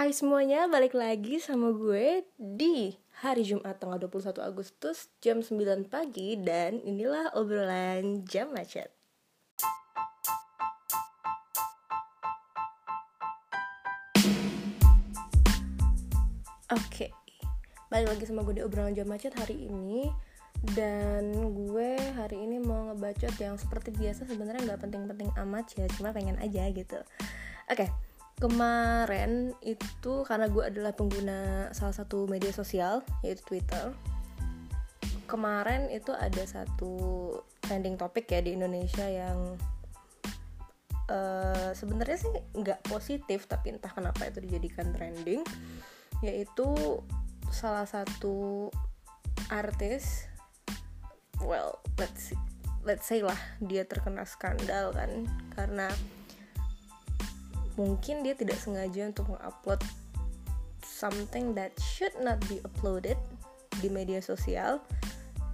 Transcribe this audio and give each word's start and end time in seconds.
Hai 0.00 0.16
semuanya, 0.16 0.64
balik 0.64 0.96
lagi 0.96 1.36
sama 1.44 1.76
gue 1.76 2.24
di 2.40 2.96
hari 3.20 3.44
Jumat 3.44 3.84
tanggal 3.84 4.00
21 4.08 4.32
Agustus 4.40 5.12
jam 5.20 5.44
9 5.44 5.92
pagi 5.92 6.40
dan 6.40 6.80
inilah 6.80 7.36
obrolan 7.36 8.24
jam 8.24 8.48
macet. 8.48 8.88
Oke, 16.72 17.12
balik 17.92 18.16
lagi 18.16 18.24
sama 18.24 18.40
gue 18.48 18.56
di 18.56 18.64
obrolan 18.64 18.96
jam 18.96 19.04
macet 19.04 19.36
hari 19.36 19.68
ini 19.68 20.08
dan 20.72 21.28
gue 21.52 22.00
hari 22.16 22.40
ini 22.40 22.56
mau 22.56 22.88
ngebacot 22.88 23.36
yang 23.36 23.60
seperti 23.60 23.92
biasa 23.92 24.24
sebenarnya 24.24 24.64
nggak 24.64 24.80
penting-penting 24.80 25.28
amat 25.44 25.68
ya 25.76 25.84
cuma 25.92 26.16
pengen 26.16 26.40
aja 26.40 26.72
gitu 26.72 27.04
oke 27.68 28.09
kemarin 28.40 29.52
itu 29.60 30.24
karena 30.24 30.48
gue 30.48 30.64
adalah 30.64 30.96
pengguna 30.96 31.68
salah 31.76 31.92
satu 31.92 32.24
media 32.24 32.50
sosial 32.50 33.04
yaitu 33.20 33.44
Twitter 33.44 33.92
kemarin 35.28 35.92
itu 35.92 36.10
ada 36.10 36.42
satu 36.48 37.36
trending 37.62 38.00
topik 38.00 38.26
ya 38.32 38.40
di 38.40 38.56
Indonesia 38.56 39.04
yang 39.06 39.60
uh, 41.06 41.70
sebenarnya 41.76 42.18
sih 42.18 42.32
nggak 42.56 42.80
positif 42.88 43.44
tapi 43.44 43.76
entah 43.76 43.92
kenapa 43.92 44.26
itu 44.26 44.40
dijadikan 44.40 44.90
trending 44.90 45.44
yaitu 46.24 46.98
salah 47.52 47.84
satu 47.84 48.72
artis 49.52 50.26
well 51.44 51.78
let's 52.00 52.32
let's 52.82 53.04
say 53.04 53.20
lah 53.20 53.36
dia 53.60 53.84
terkena 53.84 54.24
skandal 54.24 54.96
kan 54.96 55.28
karena 55.54 55.92
mungkin 57.80 58.20
dia 58.20 58.36
tidak 58.36 58.60
sengaja 58.60 59.08
untuk 59.08 59.32
mengupload 59.32 59.80
something 60.84 61.56
that 61.56 61.72
should 61.80 62.12
not 62.20 62.36
be 62.44 62.60
uploaded 62.60 63.16
di 63.80 63.88
media 63.88 64.20
sosial. 64.20 64.84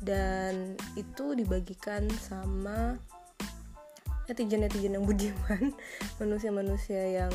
Dan 0.02 0.74
itu 0.98 1.38
dibagikan 1.38 2.10
sama 2.18 2.98
netizen-netizen 4.26 4.98
yang 4.98 5.06
budiman 5.06 5.70
manusia-manusia 6.20 7.22
yang 7.22 7.32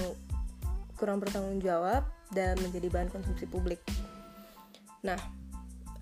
kurang 1.00 1.24
bertanggung 1.24 1.64
jawab 1.64 2.04
dan 2.36 2.60
menjadi 2.60 2.92
bahan 2.92 3.10
konsumsi 3.10 3.48
publik. 3.48 3.80
Nah 5.02 5.18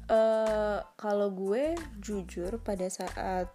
uh, 0.09 0.81
kalau 0.97 1.29
gue 1.31 1.77
jujur 2.01 2.57
pada 2.59 2.89
saat 2.89 3.47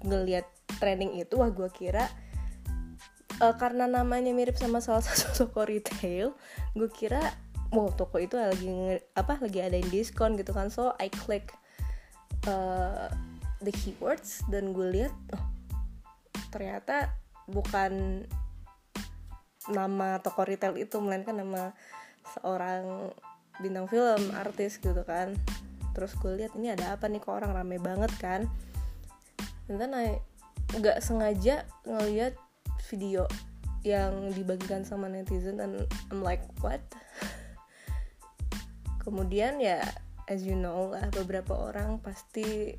ngelihat 0.00 0.48
trending 0.80 1.20
itu 1.20 1.36
wah 1.36 1.52
gue 1.52 1.68
kira 1.74 2.08
uh, 3.40 3.54
karena 3.56 3.88
namanya 3.88 4.30
mirip 4.30 4.54
sama 4.60 4.78
salah 4.84 5.02
satu 5.02 5.32
toko 5.48 5.64
retail 5.64 6.36
gue 6.76 6.90
kira 6.92 7.20
wow 7.72 7.88
toko 7.90 8.20
itu 8.20 8.36
lagi 8.36 9.00
apa 9.16 9.40
lagi 9.40 9.58
ada 9.62 9.78
diskon 9.88 10.36
gitu 10.36 10.52
kan. 10.52 10.68
So 10.68 10.94
I 10.98 11.08
click 11.08 11.54
uh, 12.46 13.08
the 13.64 13.72
keywords 13.72 14.44
dan 14.52 14.76
gue 14.76 14.86
lihat 14.90 15.14
oh 15.34 15.44
ternyata 16.50 17.14
bukan 17.46 18.26
nama 19.70 20.18
toko 20.18 20.42
retail 20.42 20.74
itu 20.74 20.98
melainkan 20.98 21.38
nama 21.38 21.70
seorang 22.38 23.14
bintang 23.62 23.86
film 23.86 24.34
artis 24.34 24.82
gitu 24.82 25.06
kan. 25.06 25.38
Terus 25.94 26.14
gue 26.18 26.42
lihat 26.42 26.58
ini 26.58 26.74
ada 26.74 26.94
apa 26.94 27.06
nih 27.06 27.22
kok 27.22 27.38
orang 27.38 27.54
rame 27.54 27.78
banget 27.78 28.10
kan. 28.18 28.50
Dan 29.70 29.78
then 29.78 29.94
nggak 30.70 30.98
sengaja 31.02 31.66
ngeliat 31.86 32.34
video 32.90 33.24
yang 33.86 34.34
dibagikan 34.36 34.84
sama 34.84 35.08
netizen 35.08 35.56
dan 35.56 35.88
I'm 36.12 36.20
like 36.20 36.44
what? 36.60 36.82
Kemudian 39.00 39.62
ya 39.62 39.80
as 40.28 40.44
you 40.44 40.58
know 40.58 40.92
lah 40.92 41.08
beberapa 41.14 41.56
orang 41.56 42.02
pasti 42.04 42.76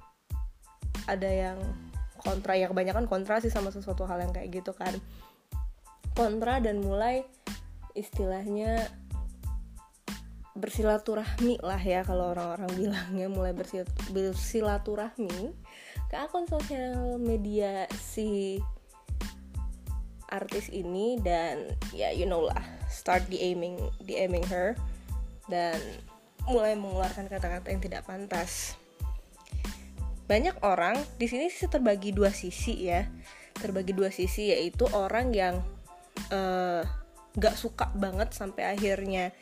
ada 1.09 1.25
yang 1.25 1.57
kontra 2.21 2.53
ya 2.53 2.69
kebanyakan 2.69 3.09
kontra 3.09 3.41
sih 3.41 3.49
sama 3.49 3.73
sesuatu 3.73 4.05
hal 4.05 4.21
yang 4.21 4.31
kayak 4.35 4.61
gitu 4.61 4.75
kan. 4.77 4.93
Kontra 6.13 6.61
dan 6.61 6.85
mulai 6.85 7.25
istilahnya 7.97 8.85
bersilaturahmi 10.51 11.63
lah 11.63 11.79
ya 11.79 12.03
kalau 12.03 12.35
orang-orang 12.35 12.69
bilangnya 12.79 13.27
mulai 13.31 13.55
bersilaturahmi 14.11 15.55
ke 16.11 16.15
akun 16.19 16.45
sosial 16.45 17.17
media 17.17 17.87
si 17.95 18.59
artis 20.31 20.71
ini 20.71 21.19
dan 21.19 21.75
ya 21.91 22.09
you 22.15 22.23
know 22.23 22.47
lah 22.47 22.63
start 22.87 23.27
di 23.27 23.39
aiming 23.43 24.47
her 24.47 24.79
dan 25.51 25.77
mulai 26.47 26.73
mengeluarkan 26.73 27.29
kata-kata 27.29 27.69
yang 27.69 27.81
tidak 27.83 28.01
pantas. 28.07 28.79
Banyak 30.25 30.63
orang 30.63 30.95
di 31.19 31.27
sini 31.27 31.51
sih 31.51 31.67
terbagi 31.67 32.15
dua 32.15 32.31
sisi 32.31 32.87
ya. 32.87 33.05
Terbagi 33.59 33.91
dua 33.91 34.09
sisi 34.09 34.49
yaitu 34.49 34.87
orang 34.95 35.35
yang 35.35 35.59
uh, 36.31 36.81
suka 37.53 37.91
banget 37.93 38.31
sampai 38.31 38.73
akhirnya 38.73 39.35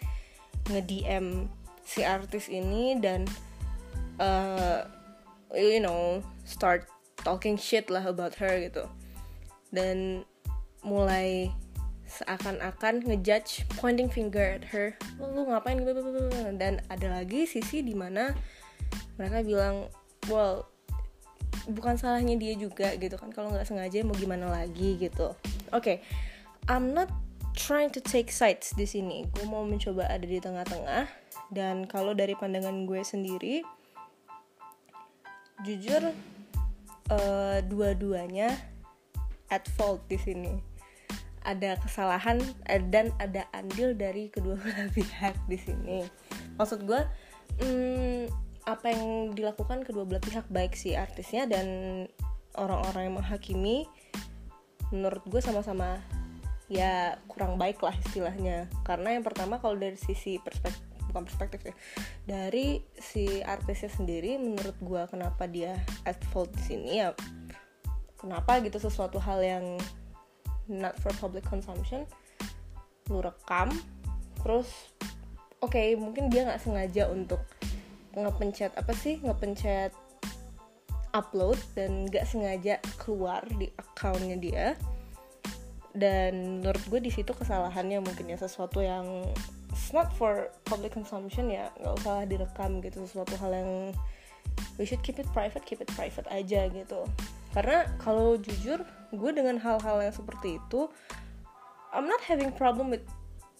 nge-DM 0.67 1.47
si 1.85 2.05
artis 2.05 2.49
ini 2.51 2.97
dan 2.99 3.25
uh, 4.21 4.85
you 5.53 5.81
know 5.81 6.21
start 6.43 6.85
talking 7.21 7.55
shit 7.55 7.87
lah 7.87 8.03
about 8.03 8.35
her 8.41 8.59
gitu. 8.59 8.89
Dan 9.69 10.25
mulai 10.83 11.51
seakan-akan 12.09 13.05
ngejudge 13.05 13.69
pointing 13.77 14.09
finger 14.09 14.57
at 14.57 14.65
her. 14.73 14.97
Lu 15.21 15.45
ngapain? 15.45 15.77
Dan 16.57 16.81
ada 16.89 17.07
lagi 17.21 17.45
sisi 17.45 17.85
di 17.85 17.93
mana 17.93 18.33
mereka 19.21 19.45
bilang 19.45 19.85
well 20.27 20.65
bukan 21.69 21.95
salahnya 22.01 22.33
dia 22.35 22.57
juga 22.57 22.97
gitu 22.97 23.13
kan. 23.15 23.29
Kalau 23.29 23.53
nggak 23.53 23.69
sengaja 23.69 24.01
mau 24.01 24.17
gimana 24.17 24.49
lagi? 24.49 24.97
gitu. 24.97 25.37
Oke 25.69 25.77
okay, 25.77 25.97
I'm 26.65 26.97
not 26.97 27.13
trying 27.53 27.93
to 27.93 28.01
take 28.01 28.33
sides 28.33 28.73
di 28.73 28.89
sini. 28.89 29.29
Gue 29.29 29.45
mau 29.45 29.61
mencoba 29.61 30.09
ada 30.09 30.25
di 30.25 30.41
tengah-tengah. 30.41 31.05
Dan 31.53 31.85
kalau 31.85 32.17
dari 32.17 32.33
pandangan 32.33 32.89
gue 32.89 33.01
sendiri 33.05 33.61
jujur 35.65 36.15
uh, 37.11 37.57
dua-duanya 37.67 38.55
at 39.51 39.65
fault 39.75 39.99
di 40.07 40.15
sini 40.15 40.68
ada 41.49 41.81
kesalahan 41.81 42.37
eh, 42.69 42.77
dan 42.93 43.09
ada 43.17 43.49
andil 43.57 43.97
dari 43.97 44.29
kedua 44.29 44.53
belah 44.61 44.89
pihak 44.93 45.33
di 45.49 45.57
sini. 45.57 46.05
Maksud 46.61 46.85
gue 46.85 47.01
hmm, 47.65 48.29
apa 48.69 48.85
yang 48.93 49.33
dilakukan 49.33 49.81
kedua 49.81 50.05
belah 50.05 50.21
pihak 50.21 50.45
baik 50.53 50.77
si 50.77 50.93
artisnya 50.93 51.49
dan 51.49 51.67
orang-orang 52.53 53.09
yang 53.09 53.15
menghakimi 53.17 53.89
menurut 54.93 55.25
gue 55.25 55.41
sama-sama 55.41 55.97
ya 56.69 57.17
kurang 57.25 57.57
baik 57.57 57.81
lah 57.81 57.97
istilahnya. 58.05 58.69
Karena 58.85 59.17
yang 59.17 59.25
pertama 59.25 59.57
kalau 59.57 59.73
dari 59.73 59.97
sisi 59.97 60.37
perspektif 60.37 60.85
bukan 61.09 61.25
perspektif 61.25 61.65
ya 61.65 61.73
dari 62.29 62.85
si 63.01 63.41
artisnya 63.41 63.89
sendiri 63.89 64.37
menurut 64.37 64.77
gue 64.77 65.01
kenapa 65.09 65.49
dia 65.49 65.73
at 66.05 66.21
fault 66.29 66.53
di 66.53 66.61
sini 66.69 67.01
ya 67.01 67.17
kenapa 68.21 68.61
gitu 68.61 68.77
sesuatu 68.77 69.17
hal 69.17 69.41
yang 69.41 69.65
not 70.69 70.95
for 71.01 71.11
public 71.17 71.43
consumption 71.49 72.05
lu 73.09 73.25
rekam 73.25 73.73
terus 74.45 74.93
oke 75.59 75.73
okay, 75.73 75.97
mungkin 75.97 76.29
dia 76.29 76.45
nggak 76.45 76.61
sengaja 76.61 77.09
untuk 77.09 77.41
ngepencet 78.13 78.73
apa 78.77 78.93
sih 78.93 79.17
ngepencet 79.21 79.91
upload 81.13 81.57
dan 81.73 82.05
nggak 82.09 82.25
sengaja 82.25 82.77
keluar 83.01 83.41
di 83.49 83.69
akunnya 83.77 84.37
dia. 84.37 84.67
Dan 85.89 86.61
menurut 86.61 86.83
gue 86.85 86.99
di 87.01 87.11
situ 87.11 87.33
kesalahannya 87.33 87.99
mungkin 87.99 88.29
ya 88.29 88.37
sesuatu 88.37 88.79
yang 88.79 89.25
it's 89.73 89.89
not 89.89 90.13
for 90.13 90.53
public 90.69 90.93
consumption 90.93 91.49
ya 91.49 91.73
nggak 91.81 91.93
usah 91.97 92.29
direkam 92.29 92.77
gitu 92.85 93.01
sesuatu 93.09 93.33
hal 93.41 93.51
yang 93.51 93.71
we 94.77 94.85
should 94.85 95.01
keep 95.01 95.17
it 95.17 95.25
private 95.33 95.65
keep 95.65 95.81
it 95.81 95.89
private 95.97 96.29
aja 96.29 96.69
gitu. 96.69 97.09
Karena 97.57 97.89
kalau 97.97 98.37
jujur 98.37 98.85
gue 99.09 99.31
dengan 99.33 99.57
hal-hal 99.57 100.01
yang 100.05 100.13
seperti 100.13 100.61
itu 100.61 100.89
I'm 101.89 102.05
not 102.05 102.21
having 102.25 102.53
problem 102.53 102.93
with 102.93 103.05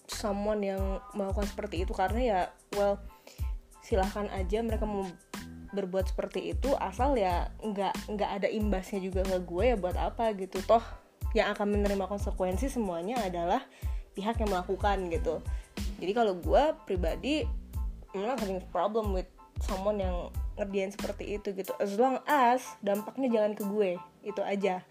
someone 0.06 0.62
yang 0.62 1.02
melakukan 1.14 1.46
seperti 1.46 1.86
itu 1.86 1.92
karena 1.94 2.20
ya 2.20 2.40
well 2.78 2.98
silahkan 3.82 4.30
aja 4.30 4.62
mereka 4.62 4.86
mau 4.86 5.06
berbuat 5.70 6.10
seperti 6.10 6.54
itu 6.54 6.74
asal 6.78 7.14
ya 7.14 7.50
nggak 7.62 8.10
nggak 8.10 8.30
ada 8.42 8.48
imbasnya 8.50 8.98
juga 8.98 9.22
ke 9.22 9.38
gue 9.42 9.64
ya 9.74 9.76
buat 9.78 9.94
apa 9.94 10.34
gitu. 10.34 10.58
Toh 10.66 10.82
yang 11.30 11.54
akan 11.54 11.78
menerima 11.78 12.10
konsekuensi 12.10 12.66
semuanya 12.66 13.22
adalah 13.22 13.62
pihak 14.18 14.42
yang 14.42 14.50
melakukan 14.50 15.06
gitu. 15.14 15.38
Jadi 16.02 16.12
kalau 16.14 16.34
gue 16.38 16.62
pribadi 16.86 17.46
I'm 18.10 18.26
not 18.26 18.42
having 18.42 18.58
problem 18.74 19.14
with 19.14 19.30
someone 19.62 20.02
yang 20.02 20.34
ngerjain 20.58 20.90
seperti 20.90 21.38
itu 21.38 21.54
gitu. 21.54 21.70
As 21.78 21.94
long 21.94 22.18
as 22.26 22.66
dampaknya 22.82 23.30
jangan 23.30 23.52
ke 23.54 23.62
gue 23.62 23.90
itu 24.26 24.42
aja 24.42 24.82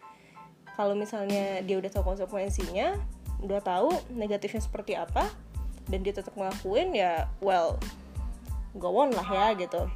kalau 0.80 0.96
misalnya 0.96 1.60
dia 1.68 1.76
udah 1.76 1.92
tahu 1.92 2.16
konsekuensinya 2.16 2.96
udah 3.44 3.60
tahu 3.60 3.92
negatifnya 4.16 4.64
seperti 4.64 4.96
apa 4.96 5.28
dan 5.92 6.08
dia 6.08 6.16
tetap 6.16 6.31
ngelakuin 6.40 6.96
ya 6.96 7.28
well 7.44 7.76
go 8.80 8.96
on 8.96 9.12
lah 9.12 9.28
ya 9.28 9.60
gitu. 9.60 9.92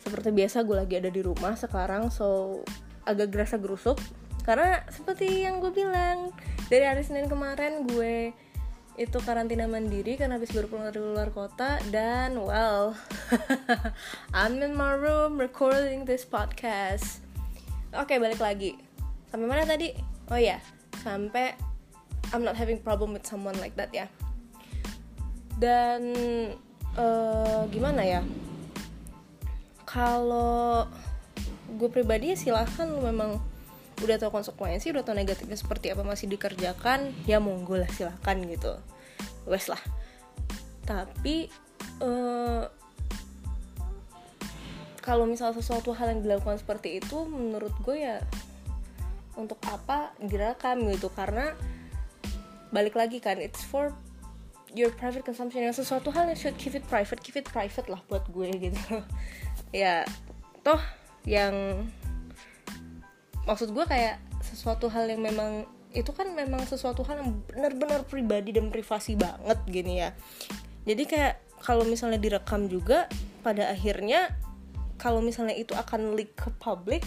Seperti 0.00 0.32
biasa 0.32 0.64
gue 0.64 0.76
lagi 0.80 0.94
ada 0.96 1.12
di 1.12 1.20
rumah 1.20 1.52
sekarang 1.60 2.08
so 2.08 2.64
agak 3.04 3.28
gerasa 3.36 3.60
gerusuk. 3.60 4.00
Karena 4.48 4.80
seperti 4.88 5.44
yang 5.44 5.60
gue 5.60 5.76
bilang 5.76 6.32
dari 6.72 6.88
hari 6.88 7.04
Senin 7.04 7.28
kemarin 7.28 7.84
gue 7.84 8.32
itu 8.96 9.18
karantina 9.24 9.68
mandiri 9.68 10.16
karena 10.16 10.40
habis 10.40 10.56
baru 10.56 10.72
pulang 10.72 10.88
dari 10.88 11.04
luar 11.04 11.28
kota 11.32 11.80
dan 11.92 12.36
well 12.40 12.96
I'm 14.36 14.60
in 14.64 14.72
my 14.72 14.96
room 14.96 15.36
recording 15.36 16.08
this 16.08 16.24
podcast. 16.24 17.20
Oke 17.92 18.16
okay, 18.16 18.18
balik 18.20 18.40
lagi 18.40 18.91
sampai 19.32 19.48
mana 19.48 19.64
tadi? 19.64 19.96
Oh 20.28 20.36
ya 20.36 20.60
sampai 21.00 21.56
I'm 22.36 22.44
not 22.44 22.56
having 22.56 22.80
problem 22.84 23.16
with 23.16 23.24
someone 23.24 23.56
like 23.58 23.72
that 23.80 23.88
ya. 23.96 24.06
Dan 25.56 26.12
uh, 26.96 27.64
gimana 27.72 28.04
ya? 28.04 28.20
Kalau 29.88 30.88
gue 31.72 31.88
pribadi 31.88 32.32
ya 32.32 32.36
silahkan 32.36 32.88
lu 32.88 33.00
memang 33.00 33.40
udah 34.02 34.16
tau 34.18 34.34
konsekuensi 34.34 34.90
udah 34.90 35.06
tau 35.06 35.16
negatifnya 35.16 35.54
seperti 35.54 35.94
apa 35.94 36.02
masih 36.02 36.26
dikerjakan 36.28 37.12
ya 37.24 37.40
monggo 37.40 37.80
lah 37.80 37.88
silahkan 37.88 38.36
gitu. 38.44 38.76
Wes 39.48 39.68
lah. 39.68 39.80
Tapi 40.84 41.48
uh, 42.00 42.66
kalau 45.02 45.26
misal 45.26 45.50
sesuatu 45.52 45.90
hal 45.92 46.14
yang 46.14 46.20
dilakukan 46.22 46.62
seperti 46.62 47.02
itu 47.02 47.26
menurut 47.26 47.74
gue 47.82 47.96
ya 48.00 48.22
untuk 49.38 49.58
apa 49.68 50.12
direkam 50.20 50.84
gitu. 50.90 51.08
Karena 51.12 51.52
balik 52.72 52.96
lagi 52.96 53.20
kan 53.20 53.36
it's 53.38 53.64
for 53.64 53.92
your 54.72 54.92
private 54.94 55.24
consumption. 55.24 55.64
Yang 55.64 55.84
sesuatu 55.84 56.12
hal 56.12 56.28
yang 56.32 56.38
should 56.38 56.56
keep 56.56 56.76
it 56.76 56.84
private 56.88 57.20
keep 57.20 57.36
it 57.36 57.46
private 57.48 57.86
lah 57.88 58.00
buat 58.08 58.24
gue 58.30 58.48
gitu. 58.70 59.00
Ya 59.72 60.04
toh 60.60 60.80
yang 61.24 61.88
maksud 63.48 63.72
gue 63.72 63.84
kayak 63.88 64.20
sesuatu 64.44 64.92
hal 64.92 65.08
yang 65.08 65.24
memang 65.24 65.64
itu 65.92 66.08
kan 66.12 66.28
memang 66.32 66.64
sesuatu 66.64 67.04
hal 67.04 67.20
yang 67.20 67.32
benar-benar 67.48 68.04
pribadi 68.08 68.52
dan 68.52 68.72
privasi 68.72 69.16
banget 69.16 69.58
gini 69.68 70.00
ya. 70.00 70.12
Jadi 70.88 71.02
kayak 71.08 71.34
kalau 71.62 71.86
misalnya 71.86 72.18
direkam 72.18 72.66
juga 72.66 73.06
pada 73.44 73.70
akhirnya 73.70 74.34
kalau 74.98 75.22
misalnya 75.22 75.54
itu 75.54 75.74
akan 75.74 76.14
leak 76.18 76.34
ke 76.34 76.48
publik 76.58 77.02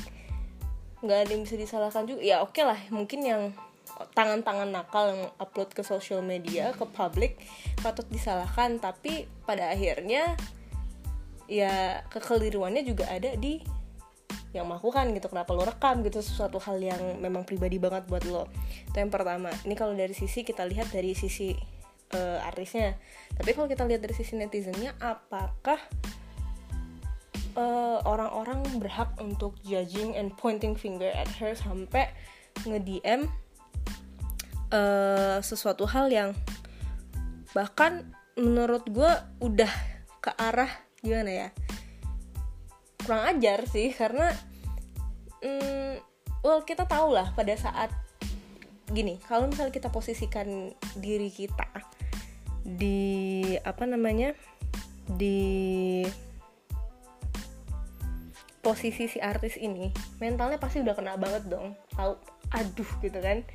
nggak 1.06 1.20
ada 1.26 1.32
yang 1.32 1.44
bisa 1.46 1.56
disalahkan 1.56 2.04
juga. 2.10 2.22
Ya 2.26 2.42
oke 2.42 2.58
okay 2.58 2.64
lah 2.66 2.80
mungkin 2.90 3.22
yang 3.22 3.42
tangan-tangan 4.18 4.74
nakal 4.74 5.14
yang 5.14 5.24
upload 5.40 5.72
ke 5.72 5.86
social 5.86 6.20
media 6.20 6.74
ke 6.74 6.84
publik 6.90 7.38
patut 7.80 8.06
disalahkan. 8.10 8.82
Tapi 8.82 9.30
pada 9.46 9.72
akhirnya 9.72 10.36
ya 11.46 12.02
kekeliruannya 12.10 12.82
juga 12.82 13.06
ada 13.08 13.38
di 13.38 13.62
yang 14.56 14.72
melakukan 14.72 15.12
gitu. 15.12 15.28
Kenapa 15.28 15.52
lo 15.52 15.68
rekam 15.68 16.00
gitu? 16.02 16.24
Sesuatu 16.24 16.58
hal 16.64 16.80
yang 16.80 17.02
memang 17.20 17.44
pribadi 17.44 17.76
banget 17.76 18.08
buat 18.08 18.24
lo. 18.26 18.48
Itu 18.88 18.98
yang 18.98 19.12
pertama. 19.12 19.52
Ini 19.68 19.76
kalau 19.76 19.94
dari 19.94 20.16
sisi 20.16 20.48
kita 20.48 20.64
lihat 20.64 20.90
dari 20.96 21.12
sisi 21.12 21.52
uh, 22.16 22.40
artisnya. 22.48 22.96
Tapi 23.36 23.52
kalau 23.52 23.68
kita 23.68 23.84
lihat 23.84 24.00
dari 24.00 24.16
sisi 24.16 24.40
netizennya 24.40 24.96
apakah 25.04 25.78
eh, 27.56 28.00
orang-orang 28.04 28.62
uh, 28.64 28.78
berhak 28.80 29.12
untuk 29.20 29.56
judging 29.64 30.16
and 30.16 30.36
pointing 30.36 30.76
finger 30.76 31.10
at 31.16 31.28
her 31.40 31.56
sampai 31.56 32.12
nge-DM 32.64 33.28
uh, 34.72 35.40
sesuatu 35.44 35.88
hal 35.88 36.08
yang 36.12 36.32
bahkan 37.56 38.12
menurut 38.36 38.84
gue 38.92 39.12
udah 39.40 39.72
ke 40.20 40.32
arah 40.36 40.72
gimana 41.00 41.32
ya 41.32 41.50
kurang 43.06 43.38
ajar 43.38 43.64
sih 43.70 43.94
karena 43.96 44.34
mm, 45.40 46.02
well 46.44 46.66
kita 46.68 46.84
tahu 46.84 47.16
lah 47.16 47.32
pada 47.32 47.56
saat 47.56 47.94
gini 48.92 49.22
kalau 49.24 49.48
misalnya 49.48 49.72
kita 49.72 49.88
posisikan 49.94 50.74
diri 50.98 51.30
kita 51.32 51.70
di 52.66 53.42
apa 53.62 53.86
namanya 53.86 54.34
di 55.06 56.02
posisi 58.66 59.06
si 59.06 59.22
artis 59.22 59.62
ini 59.62 59.94
mentalnya 60.18 60.58
pasti 60.58 60.82
udah 60.82 60.98
kena 60.98 61.14
banget 61.22 61.46
dong. 61.46 61.78
Tahu 61.94 62.18
aduh 62.50 62.92
gitu 63.06 63.20
kan. 63.22 63.46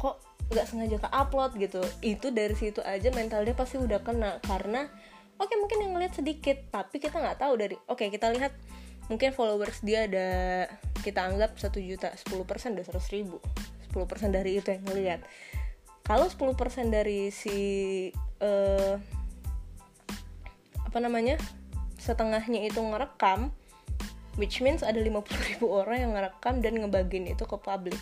Kok 0.00 0.16
nggak 0.48 0.64
sengaja 0.64 0.96
ke 0.96 1.08
upload 1.12 1.52
gitu? 1.60 1.84
Itu 2.00 2.32
dari 2.32 2.56
situ 2.56 2.80
aja 2.80 3.12
mentalnya 3.12 3.52
pasti 3.52 3.76
udah 3.76 4.00
kena 4.00 4.40
karena 4.48 4.88
oke 5.36 5.52
okay, 5.52 5.56
mungkin 5.60 5.84
yang 5.84 5.92
ngeliat 5.92 6.16
sedikit 6.16 6.56
tapi 6.72 6.96
kita 6.96 7.20
nggak 7.20 7.44
tahu 7.44 7.60
dari 7.60 7.76
oke 7.76 8.00
okay, 8.00 8.08
kita 8.08 8.32
lihat 8.32 8.56
mungkin 9.12 9.36
followers 9.36 9.84
dia 9.84 10.08
ada 10.08 10.28
kita 11.04 11.20
anggap 11.20 11.60
satu 11.60 11.76
juta 11.76 12.08
10% 12.16 12.72
dari 12.72 12.84
seratus 12.88 13.12
ribu. 13.12 13.36
10% 13.92 14.32
dari 14.32 14.56
itu 14.56 14.72
yang 14.72 14.84
ngeliat. 14.88 15.20
Kalau 16.08 16.24
10% 16.24 16.56
dari 16.88 17.28
si 17.28 17.58
uh, 18.40 18.96
apa 20.80 20.98
namanya 20.98 21.36
setengahnya 22.00 22.66
itu 22.66 22.80
ngerekam 22.80 23.52
which 24.40 24.64
means 24.64 24.80
ada 24.80 24.96
50 24.96 25.12
ribu 25.52 25.68
orang 25.68 26.08
yang 26.08 26.12
ngerekam 26.16 26.64
dan 26.64 26.80
ngebagiin 26.80 27.28
itu 27.28 27.44
ke 27.44 27.56
publik. 27.60 28.00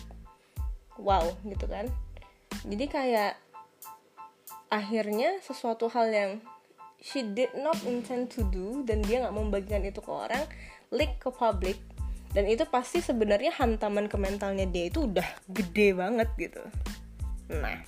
Wow 0.95 1.35
gitu 1.43 1.67
kan? 1.67 1.91
Jadi 2.63 2.85
kayak 2.87 3.35
akhirnya 4.71 5.43
sesuatu 5.43 5.91
hal 5.91 6.07
yang 6.07 6.31
she 7.03 7.27
did 7.27 7.51
not 7.59 7.75
intend 7.83 8.31
to 8.31 8.47
do 8.47 8.87
dan 8.87 9.03
dia 9.03 9.27
nggak 9.27 9.35
membagikan 9.35 9.83
itu 9.83 9.99
ke 9.99 10.11
orang 10.11 10.47
leak 10.95 11.19
ke 11.19 11.27
publik. 11.27 11.75
Dan 12.31 12.47
itu 12.47 12.63
pasti 12.69 13.03
sebenarnya 13.03 13.51
hantaman 13.59 14.07
ke 14.07 14.15
mentalnya 14.15 14.63
dia 14.63 14.87
itu 14.87 15.09
udah 15.09 15.25
gede 15.51 15.91
banget 15.91 16.29
gitu. 16.39 16.63
Nah 17.51 17.83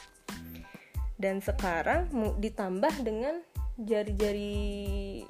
dan 1.22 1.38
sekarang 1.38 2.10
ditambah 2.42 3.06
dengan 3.06 3.46
jari-jari 3.78 5.22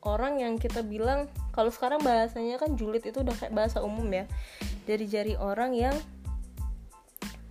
orang 0.00 0.40
yang 0.40 0.56
kita 0.56 0.80
bilang 0.80 1.28
kalau 1.52 1.68
sekarang 1.68 2.00
bahasanya 2.00 2.56
kan 2.56 2.72
julid 2.76 3.04
itu 3.04 3.20
udah 3.20 3.36
kayak 3.36 3.52
bahasa 3.52 3.84
umum 3.84 4.08
ya. 4.08 4.24
Jari-jari 4.88 5.36
orang 5.36 5.76
yang 5.76 5.96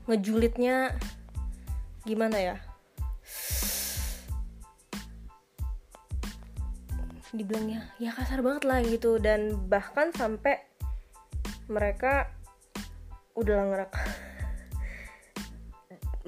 ngejulitnya 0.09 0.97
gimana 2.05 2.37
ya? 2.41 2.55
Dibilangnya 7.29 7.85
ya 8.01 8.09
kasar 8.17 8.41
banget 8.41 8.65
lah 8.65 8.81
gitu. 8.81 9.21
Dan 9.21 9.69
bahkan 9.69 10.09
sampai 10.09 10.57
mereka 11.69 12.33
udah 13.37 13.69
ngerak. 13.69 13.93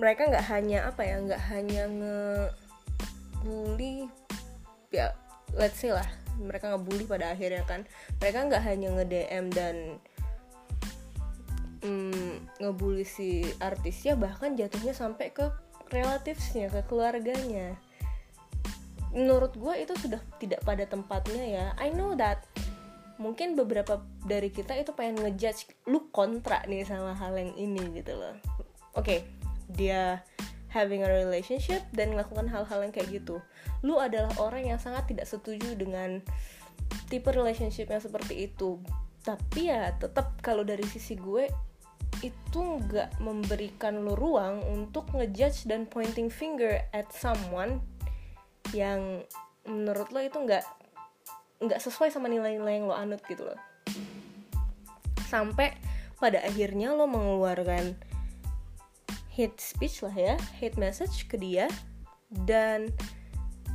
Mereka 0.01 0.29
nggak 0.29 0.45
hanya 0.49 0.93
apa 0.93 1.01
ya 1.01 1.17
nggak 1.17 1.43
hanya 1.49 1.83
ngebully 3.41 4.05
ya 4.93 5.09
let's 5.55 5.79
say 5.79 5.91
lah 5.91 6.07
mereka 6.41 6.73
ngebully 6.73 7.05
pada 7.05 7.31
akhirnya 7.31 7.63
kan. 7.67 7.85
Mereka 8.17 8.49
nggak 8.49 8.63
hanya 8.65 8.87
nge 8.97 9.05
DM 9.05 9.45
dan 9.53 9.75
mm, 11.85 12.61
ngebully 12.61 13.05
si 13.05 13.45
artisnya 13.61 14.17
bahkan 14.17 14.57
jatuhnya 14.57 14.95
sampai 14.97 15.29
ke 15.29 15.45
relatifnya 15.93 16.71
ke 16.71 16.81
keluarganya. 16.89 17.77
Menurut 19.11 19.53
gue 19.59 19.73
itu 19.83 19.93
sudah 19.99 20.21
tidak 20.39 20.63
pada 20.63 20.87
tempatnya 20.87 21.43
ya. 21.43 21.65
I 21.75 21.91
know 21.91 22.15
that 22.15 22.47
mungkin 23.21 23.53
beberapa 23.53 24.01
dari 24.25 24.49
kita 24.49 24.73
itu 24.81 24.95
pengen 24.97 25.21
ngejudge 25.21 25.69
lu 25.85 26.09
kontra 26.09 26.65
nih 26.65 26.87
sama 26.87 27.13
hal 27.13 27.37
yang 27.37 27.53
ini 27.59 28.01
gitu 28.01 28.17
loh. 28.17 28.33
Oke 28.95 29.05
okay, 29.05 29.19
dia 29.69 30.23
having 30.71 31.03
a 31.03 31.11
relationship 31.11 31.83
dan 31.91 32.15
melakukan 32.15 32.47
hal-hal 32.47 32.79
yang 32.79 32.95
kayak 32.95 33.11
gitu. 33.11 33.43
Lu 33.83 33.99
adalah 33.99 34.31
orang 34.39 34.71
yang 34.71 34.79
sangat 34.79 35.11
tidak 35.11 35.27
setuju 35.27 35.75
dengan 35.75 36.23
tipe 37.11 37.27
relationship 37.27 37.91
yang 37.91 37.99
seperti 37.99 38.47
itu. 38.47 38.79
Tapi 39.21 39.67
ya 39.67 39.91
tetap 39.99 40.39
kalau 40.39 40.63
dari 40.63 40.87
sisi 40.87 41.19
gue 41.19 41.51
itu 42.23 42.61
nggak 42.61 43.19
memberikan 43.19 43.99
lo 44.01 44.15
ruang 44.15 44.63
untuk 44.71 45.11
ngejudge 45.11 45.67
dan 45.67 45.83
pointing 45.85 46.31
finger 46.31 46.87
at 46.95 47.09
someone 47.11 47.83
yang 48.71 49.25
menurut 49.67 50.09
lo 50.09 50.23
itu 50.23 50.37
nggak 50.39 50.63
nggak 51.61 51.79
sesuai 51.81 52.09
sama 52.09 52.31
nilai-nilai 52.31 52.81
yang 52.81 52.87
lo 52.87 52.95
anut 52.95 53.19
gitu 53.27 53.43
loh. 53.43 53.59
Sampai 55.27 55.75
pada 56.21 56.39
akhirnya 56.45 56.93
lo 56.93 57.09
mengeluarkan 57.09 58.10
hate 59.31 59.57
speech 59.57 60.03
lah 60.03 60.13
ya 60.13 60.35
hate 60.59 60.75
message 60.75 61.25
ke 61.31 61.39
dia 61.39 61.71
dan 62.31 62.91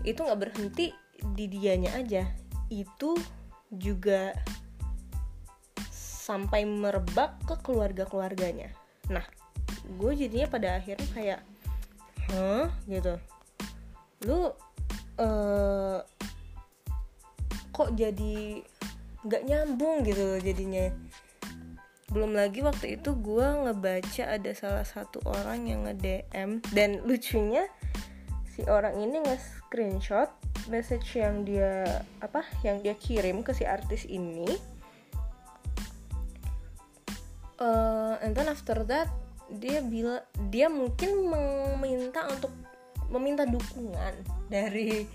itu 0.06 0.22
nggak 0.22 0.40
berhenti 0.48 0.94
di 1.34 1.44
dianya 1.50 1.92
aja. 1.96 2.22
Itu 2.70 3.18
juga 3.72 4.32
sampai 6.26 6.66
merebak 6.66 7.42
ke 7.46 7.54
keluarga-keluarganya. 7.62 8.70
Nah, 9.10 9.22
gue 9.98 10.12
jadinya 10.14 10.46
pada 10.50 10.68
akhirnya 10.78 11.08
kayak 11.14 11.40
hah? 12.30 12.66
gitu. 12.90 13.14
Lu 14.26 14.50
uh, 15.18 15.98
kok 17.70 17.90
jadi 17.94 18.62
nggak 19.26 19.42
nyambung 19.42 20.06
gitu 20.06 20.38
jadinya 20.38 20.90
belum 22.14 22.38
lagi 22.38 22.62
waktu 22.62 23.00
itu 23.00 23.18
gue 23.18 23.46
ngebaca 23.66 24.24
ada 24.30 24.50
salah 24.54 24.86
satu 24.86 25.18
orang 25.26 25.66
yang 25.66 25.90
nge-DM 25.90 26.62
dan 26.70 27.02
lucunya 27.02 27.66
si 28.46 28.62
orang 28.70 28.94
ini 29.02 29.20
nge-screenshot 29.26 30.30
message 30.70 31.18
yang 31.18 31.42
dia 31.42 31.84
apa 32.22 32.46
yang 32.62 32.78
dia 32.80 32.94
kirim 32.94 33.42
ke 33.42 33.52
si 33.52 33.66
artis 33.66 34.06
ini. 34.06 34.46
Uh, 37.56 38.20
and 38.20 38.36
then 38.36 38.52
after 38.52 38.84
that 38.84 39.08
dia 39.48 39.80
bila 39.80 40.20
dia 40.52 40.68
mungkin 40.68 41.26
meminta 41.26 42.28
untuk 42.28 42.52
meminta 43.08 43.46
dukungan 43.46 44.12
dari 44.52 45.06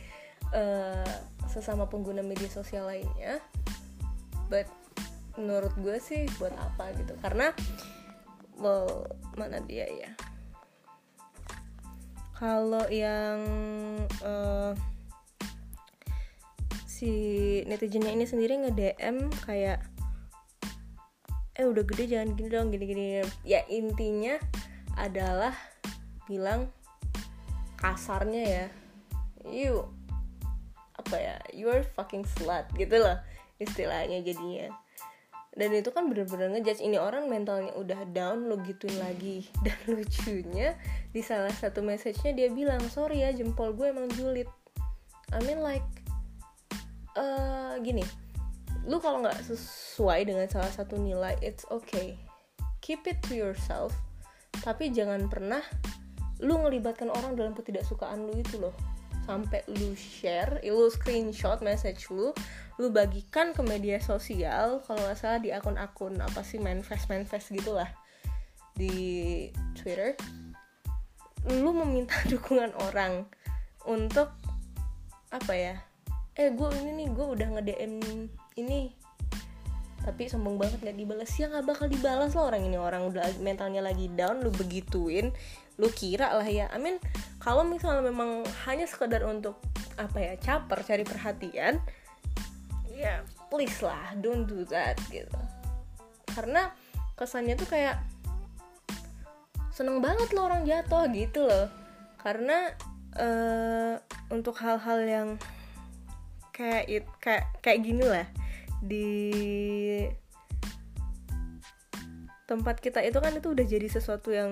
uh, 0.55 1.13
sesama 1.48 1.88
pengguna 1.88 2.24
media 2.24 2.48
sosial 2.48 2.88
lainnya. 2.88 3.39
But 4.51 4.67
menurut 5.40 5.74
gue 5.80 5.98
sih 6.02 6.28
buat 6.40 6.54
apa 6.56 6.96
gitu. 6.98 7.14
Karena 7.20 7.52
well 8.60 9.08
mana 9.38 9.64
dia 9.64 9.88
ya? 9.88 10.12
Kalau 12.36 12.90
yang 12.90 13.40
uh, 14.26 14.74
si 16.90 17.12
netizennya 17.70 18.14
ini 18.14 18.26
sendiri 18.26 18.58
nge 18.66 18.72
DM 18.74 19.18
kayak 19.46 19.80
eh 21.58 21.66
udah 21.68 21.84
gede 21.86 22.18
jangan 22.18 22.34
gini 22.34 22.50
dong 22.50 22.68
gini 22.74 22.86
gini. 22.90 23.06
Ya 23.46 23.62
intinya 23.70 24.42
adalah 24.98 25.54
bilang 26.26 26.72
kasarnya 27.82 28.44
ya 28.46 28.66
you 29.50 29.82
apa 30.96 31.18
ya 31.18 31.36
you're 31.52 31.82
fucking 31.98 32.22
slut 32.38 32.70
gitu 32.78 33.02
loh 33.02 33.18
istilahnya 33.58 34.22
jadinya 34.22 34.70
dan 35.51 35.75
itu 35.75 35.91
kan 35.91 36.08
bener-bener 36.08 36.48
ngejudge 36.48 36.79
ini 36.79 36.96
orang 36.96 37.27
mentalnya 37.27 37.75
udah 37.75 38.08
down 38.15 38.48
lo 38.48 38.55
gituin 38.63 38.96
lagi. 39.03 39.43
Dan 39.65 39.75
lucunya 40.00 40.79
di 41.12 41.20
salah 41.20 41.51
satu 41.51 41.84
message-nya 41.84 42.31
dia 42.31 42.48
bilang 42.48 42.79
sorry 42.88 43.27
ya 43.27 43.36
jempol 43.36 43.75
gue 43.75 43.91
emang 43.91 44.08
julid. 44.15 44.48
I 45.36 45.39
mean 45.43 45.60
like 45.60 45.84
uh, 47.20 47.75
gini 47.84 48.03
lu 48.81 48.98
kalau 48.98 49.22
nggak 49.22 49.46
sesuai 49.46 50.25
dengan 50.25 50.48
salah 50.50 50.72
satu 50.72 50.98
nilai 50.98 51.38
it's 51.43 51.67
okay. 51.70 52.17
Keep 52.81 53.05
it 53.05 53.20
to 53.29 53.38
yourself 53.38 53.93
tapi 54.65 54.89
jangan 54.89 55.29
pernah 55.29 55.62
lu 56.41 56.58
ngelibatkan 56.58 57.13
orang 57.13 57.38
dalam 57.38 57.53
ketidaksukaan 57.53 58.25
lu 58.25 58.34
itu 58.41 58.58
loh 58.58 58.74
sampai 59.25 59.62
lu 59.70 59.94
share, 59.94 60.62
lu 60.66 60.90
screenshot 60.90 61.62
message 61.62 62.10
lu, 62.10 62.34
lu 62.82 62.88
bagikan 62.90 63.54
ke 63.54 63.62
media 63.62 64.01
sosial, 64.01 64.82
kalau 64.86 65.00
nggak 65.01 65.18
salah 65.20 65.40
di 65.40 65.50
akun-akun 65.54 66.18
apa 66.20 66.42
sih 66.42 66.58
manifest 66.58 67.08
manifest 67.08 67.54
gitulah 67.54 67.90
di 68.74 69.48
Twitter, 69.78 70.18
lu 71.50 71.72
meminta 71.74 72.16
dukungan 72.32 72.74
orang 72.92 73.25
untuk 73.86 74.30
apa 75.32 75.54
ya? 75.54 75.75
Eh 76.38 76.54
gue 76.54 76.70
ini 76.82 77.04
nih 77.04 77.08
gue 77.12 77.25
udah 77.28 77.48
nge 77.60 77.63
DM 77.68 77.94
ini 78.56 79.00
tapi 80.01 80.25
sombong 80.25 80.58
banget 80.58 80.81
nggak 80.81 80.98
dibalas 80.98 81.31
ya 81.38 81.46
nggak 81.50 81.65
bakal 81.65 81.86
dibalas 81.86 82.34
loh 82.34 82.50
orang 82.50 82.65
ini. 82.65 82.77
Orang 82.77 83.13
udah 83.13 83.25
mentalnya 83.41 83.86
lagi 83.86 84.10
down 84.13 84.41
lu 84.41 84.50
begituin 84.50 85.29
lu 85.77 85.88
kira 85.93 86.34
lah 86.34 86.46
ya. 86.46 86.70
I 86.74 86.77
mean 86.81 86.98
kalau 87.38 87.62
misalnya 87.62 88.05
memang 88.05 88.46
hanya 88.65 88.89
sekedar 88.89 89.22
untuk 89.25 89.62
apa 89.98 90.17
ya 90.17 90.34
caper 90.41 90.81
cari 90.81 91.05
perhatian 91.05 91.77
ya 92.91 93.22
please 93.50 93.81
lah 93.81 94.13
don't 94.17 94.50
do 94.50 94.65
that 94.70 94.98
gitu. 95.13 95.38
Karena 96.34 96.74
kesannya 97.13 97.53
tuh 97.58 97.70
kayak 97.70 98.01
seneng 99.70 100.01
banget 100.01 100.34
lo 100.34 100.50
orang 100.50 100.65
jatuh 100.65 101.05
gitu 101.13 101.46
loh. 101.46 101.70
Karena 102.22 102.70
uh, 103.17 103.98
untuk 104.29 104.58
hal-hal 104.62 105.00
yang 105.05 105.27
kayak 106.53 106.86
it, 106.89 107.05
kayak 107.17 107.46
kayak 107.65 107.81
gini 107.81 108.05
lah 108.05 108.27
di 108.82 109.10
tempat 112.50 112.84
kita 112.84 113.00
itu 113.06 113.16
kan 113.24 113.32
itu 113.32 113.48
udah 113.54 113.64
jadi 113.64 113.88
sesuatu 113.88 114.34
yang 114.36 114.52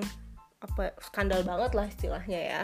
apa 0.64 0.96
skandal 1.04 1.44
banget 1.44 1.72
lah 1.76 1.86
istilahnya 1.90 2.40
ya. 2.40 2.62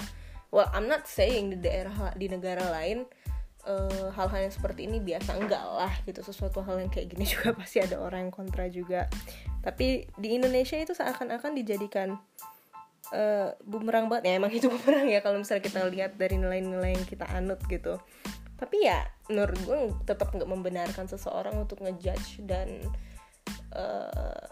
Well 0.53 0.71
I'm 0.71 0.87
not 0.87 1.09
saying 1.09 1.51
di 1.51 1.57
daerah 1.59 2.15
di 2.15 2.31
negara 2.31 2.63
lain 2.71 3.03
uh, 3.67 4.13
hal-hal 4.15 4.47
yang 4.47 4.53
seperti 4.53 4.87
ini 4.87 5.03
biasa. 5.03 5.35
Enggak 5.35 5.63
lah 5.65 5.91
gitu 6.07 6.23
sesuatu 6.23 6.63
hal 6.63 6.79
yang 6.79 6.91
kayak 6.93 7.11
gini 7.11 7.27
juga 7.33 7.51
pasti 7.51 7.83
ada 7.83 7.99
orang 7.99 8.29
yang 8.29 8.33
kontra 8.33 8.71
juga. 8.71 9.11
Tapi 9.59 10.07
di 10.15 10.29
Indonesia 10.37 10.79
itu 10.79 10.95
seakan-akan 10.95 11.51
dijadikan 11.57 12.15
uh, 13.11 13.51
bumerang 13.65 14.07
banget 14.07 14.31
ya. 14.31 14.33
Emang 14.39 14.53
itu 14.55 14.71
bumerang 14.73 15.11
ya 15.11 15.19
kalau 15.19 15.41
misalnya 15.41 15.63
kita 15.65 15.83
lihat 15.91 16.15
dari 16.15 16.39
nilai-nilai 16.39 16.95
yang 16.95 17.05
kita 17.09 17.27
anut 17.33 17.59
gitu 17.67 17.99
tapi 18.55 18.87
ya 18.87 19.03
menurut 19.27 19.59
gue 19.67 19.79
tetap 20.07 20.31
nggak 20.31 20.47
membenarkan 20.47 21.05
seseorang 21.11 21.59
untuk 21.59 21.83
ngejudge 21.83 22.43
dan 22.47 22.79
uh, 23.75 24.47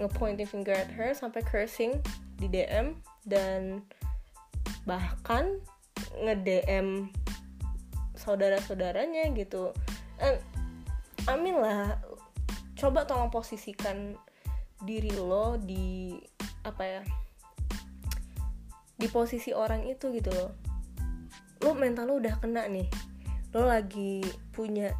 ngepointing 0.00 0.48
finger 0.48 0.74
at 0.74 0.90
her 0.90 1.14
sampai 1.14 1.44
cursing 1.46 2.02
di 2.40 2.50
DM 2.50 2.98
dan 3.22 3.86
bahkan 4.82 5.62
nge-DM 6.18 7.06
saudara-saudaranya 8.18 9.30
gitu. 9.38 9.70
And, 10.18 10.42
amin 11.30 11.62
lah, 11.62 12.02
coba 12.74 13.06
tolong 13.06 13.30
posisikan 13.30 14.18
diri 14.82 15.14
lo 15.14 15.54
di 15.62 16.18
apa 16.66 16.82
ya 16.82 17.02
di 18.98 19.06
posisi 19.06 19.54
orang 19.54 19.86
itu 19.86 20.10
gitu 20.10 20.30
loh 20.30 20.50
lo 21.62 21.74
mental 21.78 22.10
lo 22.10 22.14
udah 22.18 22.38
kena 22.42 22.66
nih 22.66 22.90
lo 23.52 23.68
lagi 23.68 24.24
punya 24.56 24.96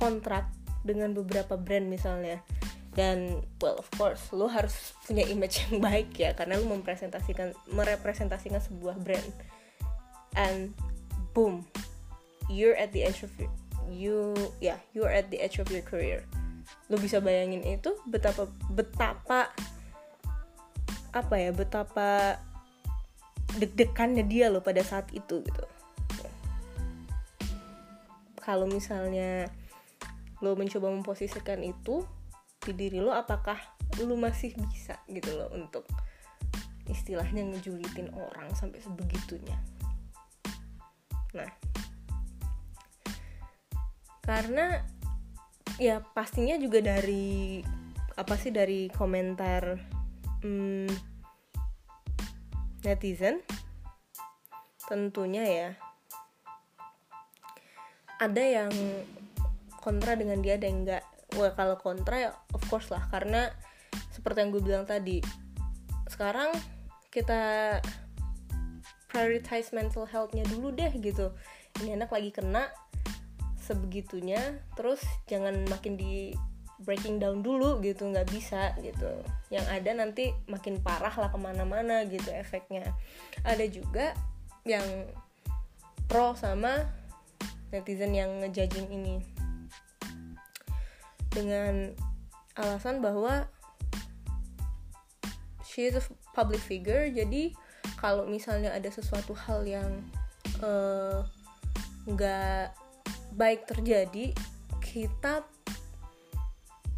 kontrak 0.00 0.48
dengan 0.80 1.12
beberapa 1.12 1.60
brand 1.60 1.88
misalnya 1.92 2.40
dan 2.96 3.44
well 3.62 3.78
of 3.78 3.86
course 3.94 4.32
lo 4.34 4.50
harus 4.50 4.96
punya 5.06 5.22
image 5.28 5.62
yang 5.68 5.78
baik 5.86 6.10
ya 6.16 6.34
karena 6.34 6.58
lo 6.58 6.66
mempresentasikan 6.68 7.54
merepresentasikan 7.70 8.60
sebuah 8.60 8.98
brand. 9.00 9.30
And 10.38 10.74
boom 11.34 11.66
you're 12.50 12.78
at 12.78 12.90
the 12.90 13.06
edge 13.06 13.22
of 13.22 13.30
your, 13.38 13.50
you 13.90 14.34
ya 14.58 14.74
yeah, 14.74 14.78
you're 14.94 15.12
at 15.12 15.30
the 15.30 15.38
edge 15.38 15.62
of 15.62 15.70
your 15.70 15.86
career. 15.86 16.26
Lo 16.90 16.98
bisa 16.98 17.22
bayangin 17.22 17.62
itu 17.62 17.94
betapa 18.10 18.50
betapa 18.70 19.50
apa 21.10 21.34
ya 21.34 21.50
betapa 21.50 22.38
deg-degannya 23.58 24.22
dia 24.30 24.46
lo 24.46 24.62
pada 24.62 24.82
saat 24.82 25.10
itu 25.10 25.42
gitu 25.42 25.64
kalau 28.50 28.66
misalnya 28.66 29.46
lo 30.42 30.58
mencoba 30.58 30.90
memposisikan 30.90 31.62
itu 31.62 32.02
di 32.66 32.74
diri 32.74 32.98
lo 32.98 33.14
apakah 33.14 33.54
lo 34.02 34.18
masih 34.18 34.58
bisa 34.58 34.98
gitu 35.06 35.38
loh 35.38 35.54
untuk 35.54 35.86
istilahnya 36.90 37.46
ngejulitin 37.46 38.10
orang 38.10 38.50
sampai 38.58 38.82
sebegitunya? 38.82 39.54
Nah 41.30 41.46
karena 44.26 44.82
ya 45.78 46.02
pastinya 46.02 46.58
juga 46.58 46.82
dari 46.82 47.62
apa 48.18 48.34
sih 48.34 48.50
dari 48.50 48.90
komentar 48.90 49.78
hmm, 50.42 50.90
netizen 52.82 53.46
tentunya 54.90 55.46
ya 55.46 55.70
ada 58.20 58.44
yang 58.44 58.72
kontra 59.80 60.12
dengan 60.12 60.44
dia 60.44 60.60
ada 60.60 60.68
yang 60.68 60.84
enggak. 60.84 61.04
Wah 61.40 61.56
kalau 61.56 61.80
kontra 61.80 62.16
ya 62.20 62.30
of 62.52 62.60
course 62.68 62.92
lah. 62.92 63.00
Karena 63.08 63.48
seperti 64.12 64.44
yang 64.44 64.50
gue 64.52 64.62
bilang 64.62 64.84
tadi 64.84 65.24
sekarang 66.12 66.52
kita 67.08 67.78
prioritize 69.08 69.72
mental 69.72 70.04
healthnya 70.04 70.44
dulu 70.46 70.68
deh 70.70 70.92
gitu. 71.00 71.32
Ini 71.80 71.96
anak 71.96 72.12
lagi 72.12 72.30
kena 72.30 72.68
sebegitunya 73.56 74.60
terus 74.76 75.00
jangan 75.24 75.64
makin 75.72 75.96
di 75.96 76.36
breaking 76.84 77.16
down 77.16 77.40
dulu 77.40 77.80
gitu. 77.80 78.04
Nggak 78.04 78.28
bisa 78.28 78.76
gitu. 78.84 79.24
Yang 79.48 79.66
ada 79.72 79.90
nanti 79.96 80.36
makin 80.44 80.84
parah 80.84 81.16
lah 81.16 81.32
ke 81.32 81.38
mana-mana 81.40 82.04
gitu 82.04 82.28
efeknya. 82.36 82.84
Ada 83.48 83.64
juga 83.64 84.12
yang 84.68 84.84
pro 86.04 86.36
sama 86.36 86.99
netizen 87.70 88.14
yang 88.14 88.30
ngejudging 88.42 88.90
ini. 88.90 89.22
Dengan 91.30 91.94
alasan 92.58 92.98
bahwa 92.98 93.46
she 95.62 95.86
is 95.86 95.96
a 95.96 96.04
public 96.34 96.58
figure 96.58 97.06
jadi 97.08 97.54
kalau 97.96 98.26
misalnya 98.26 98.74
ada 98.74 98.90
sesuatu 98.90 99.32
hal 99.38 99.62
yang 99.62 100.02
uh, 100.60 101.22
nggak 102.10 102.74
baik 103.38 103.64
terjadi 103.70 104.34
kita 104.82 105.46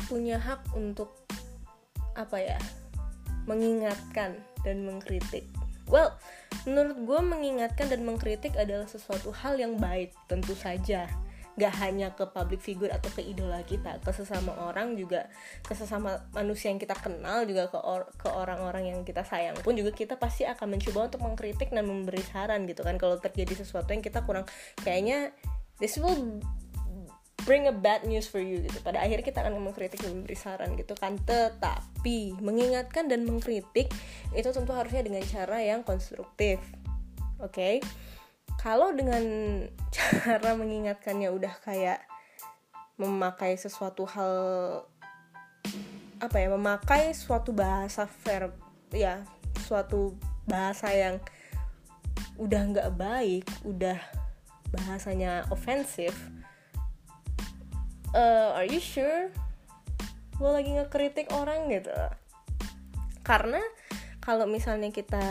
punya 0.09 0.41
hak 0.41 0.65
untuk 0.73 1.13
apa 2.17 2.41
ya 2.41 2.61
mengingatkan 3.45 4.41
dan 4.65 4.87
mengkritik 4.89 5.45
well 5.93 6.17
menurut 6.65 6.97
gue 6.97 7.21
mengingatkan 7.21 7.93
dan 7.93 8.01
mengkritik 8.09 8.57
adalah 8.57 8.89
sesuatu 8.89 9.29
hal 9.31 9.61
yang 9.61 9.77
baik 9.77 10.17
tentu 10.27 10.57
saja. 10.57 11.05
Gak 11.53 11.85
hanya 11.85 12.17
ke 12.17 12.25
public 12.33 12.65
figure 12.65 12.89
atau 12.89 13.13
ke 13.13 13.21
idola 13.21 13.61
kita 13.69 14.01
ke 14.01 14.09
sesama 14.09 14.57
orang 14.57 14.97
juga 14.97 15.29
ke 15.61 15.77
sesama 15.77 16.25
manusia 16.33 16.73
yang 16.73 16.81
kita 16.81 16.97
kenal 16.97 17.45
juga 17.45 17.69
ke 17.69 17.77
or 17.77 18.09
ke 18.17 18.25
orang-orang 18.25 18.89
yang 18.89 19.05
kita 19.05 19.21
sayang 19.21 19.53
pun 19.61 19.77
juga 19.77 19.93
kita 19.93 20.17
pasti 20.17 20.49
akan 20.49 20.81
mencoba 20.81 21.13
untuk 21.13 21.21
mengkritik 21.21 21.69
dan 21.69 21.85
memberi 21.85 22.25
saran 22.25 22.65
gitu 22.65 22.81
kan. 22.81 22.97
Kalau 22.97 23.21
terjadi 23.21 23.53
sesuatu 23.53 23.93
yang 23.93 24.01
kita 24.01 24.25
kurang 24.25 24.49
kayaknya 24.81 25.37
this 25.77 26.01
will 26.01 26.17
bring 27.43 27.67
a 27.67 27.75
bad 27.75 28.07
news 28.07 28.31
for 28.31 28.39
you 28.39 28.63
gitu. 28.63 28.79
Pada 28.83 29.03
akhirnya 29.03 29.27
kita 29.27 29.43
akan 29.43 29.59
mengkritik 29.63 29.99
dan 30.03 30.23
memberi 30.23 30.39
saran 30.39 30.75
gitu 30.79 30.95
kan. 30.95 31.19
Tetapi 31.23 32.39
mengingatkan 32.39 33.11
dan 33.11 33.27
mengkritik 33.27 33.91
itu 34.33 34.49
tentu 34.51 34.73
harusnya 34.73 35.03
dengan 35.03 35.23
cara 35.27 35.59
yang 35.63 35.83
konstruktif. 35.83 36.63
Oke. 37.43 37.53
Okay? 37.53 37.75
Kalau 38.63 38.95
dengan 38.95 39.23
cara 39.97 40.55
mengingatkannya 40.55 41.29
udah 41.35 41.55
kayak 41.67 42.01
memakai 43.01 43.59
sesuatu 43.59 44.07
hal 44.07 44.35
apa 46.23 46.37
ya, 46.39 46.49
memakai 46.55 47.11
suatu 47.11 47.51
bahasa 47.51 48.07
verb 48.23 48.55
ya, 48.95 49.27
suatu 49.67 50.15
bahasa 50.47 50.95
yang 50.95 51.19
udah 52.39 52.63
nggak 52.71 52.91
baik, 52.95 53.43
udah 53.67 53.99
bahasanya 54.71 55.45
ofensif 55.51 56.15
uh, 58.15 58.57
are 58.57 58.69
you 58.69 58.81
sure 58.81 59.29
gue 60.39 60.51
lagi 60.51 60.71
ngekritik 60.75 61.31
orang 61.33 61.71
gitu? 61.71 61.93
Karena 63.23 63.61
kalau 64.23 64.47
misalnya 64.47 64.91
kita 64.91 65.27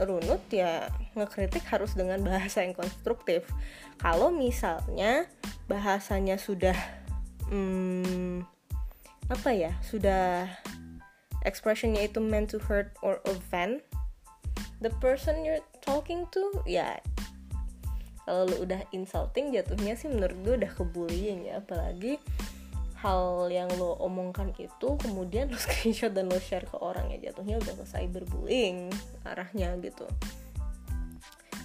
runut 0.00 0.40
ya 0.48 0.88
ngekritik 1.12 1.64
harus 1.68 1.92
dengan 1.92 2.24
bahasa 2.24 2.64
yang 2.64 2.72
konstruktif. 2.72 3.44
Kalau 4.00 4.32
misalnya 4.32 5.28
bahasanya 5.68 6.36
sudah 6.40 6.76
hmm, 7.48 8.44
apa 9.28 9.50
ya 9.52 9.72
sudah 9.84 10.48
expressionnya 11.46 12.04
itu 12.04 12.18
meant 12.18 12.50
to 12.52 12.58
hurt 12.60 12.92
or 13.00 13.20
offend 13.28 13.80
the 14.82 14.90
person 14.98 15.46
you're 15.46 15.62
talking 15.80 16.26
to 16.34 16.42
ya 16.66 16.98
kalau 18.22 18.46
lu 18.46 18.56
udah 18.62 18.80
insulting 18.94 19.50
jatuhnya 19.50 19.98
sih 19.98 20.06
menurut 20.06 20.38
gue 20.46 20.54
udah 20.62 20.72
kebullying 20.78 21.50
ya. 21.50 21.58
Apalagi 21.58 22.22
hal 23.02 23.50
yang 23.50 23.66
lo 23.74 23.98
omongkan 23.98 24.54
itu 24.62 24.88
kemudian 25.02 25.50
lo 25.50 25.58
screenshot 25.62 26.14
dan 26.14 26.30
lo 26.30 26.38
share 26.38 26.66
ke 26.70 26.78
orang 26.78 27.10
ya 27.10 27.30
jatuhnya 27.30 27.58
udah 27.58 27.74
ke 27.74 27.84
cyberbullying 27.86 28.94
arahnya 29.26 29.74
gitu. 29.82 30.06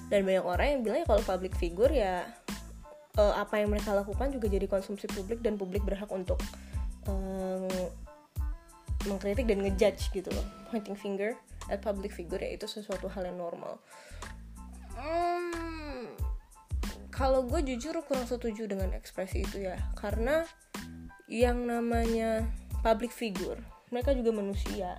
Dan 0.08 0.24
banyak 0.24 0.46
orang 0.46 0.68
yang 0.72 0.82
bilang 0.82 1.00
ya 1.04 1.08
kalau 1.08 1.22
public 1.22 1.54
figure 1.60 1.92
ya 1.94 2.26
uh, 3.22 3.34
apa 3.38 3.62
yang 3.62 3.70
mereka 3.70 3.94
lakukan 3.94 4.34
juga 4.34 4.48
jadi 4.50 4.66
konsumsi 4.66 5.06
publik 5.12 5.46
dan 5.46 5.60
publik 5.60 5.84
berhak 5.84 6.10
untuk 6.10 6.40
um, 7.06 7.70
mengkritik 9.06 9.46
dan 9.46 9.62
ngejudge 9.62 10.10
gitu 10.10 10.30
loh. 10.34 10.46
Pointing 10.74 10.98
finger 10.98 11.38
at 11.68 11.84
public 11.84 12.16
figure 12.16 12.40
ya 12.40 12.56
itu 12.56 12.66
sesuatu 12.66 13.12
hal 13.12 13.28
yang 13.28 13.38
normal. 13.38 13.78
Hmm, 14.98 15.37
kalau 17.18 17.42
gue 17.50 17.66
jujur 17.66 17.98
kurang 18.06 18.30
setuju 18.30 18.70
dengan 18.70 18.94
ekspresi 18.94 19.42
itu 19.42 19.66
ya. 19.66 19.76
Karena 19.98 20.46
yang 21.26 21.66
namanya 21.66 22.46
public 22.86 23.10
figure 23.10 23.58
mereka 23.90 24.14
juga 24.14 24.30
manusia. 24.38 24.94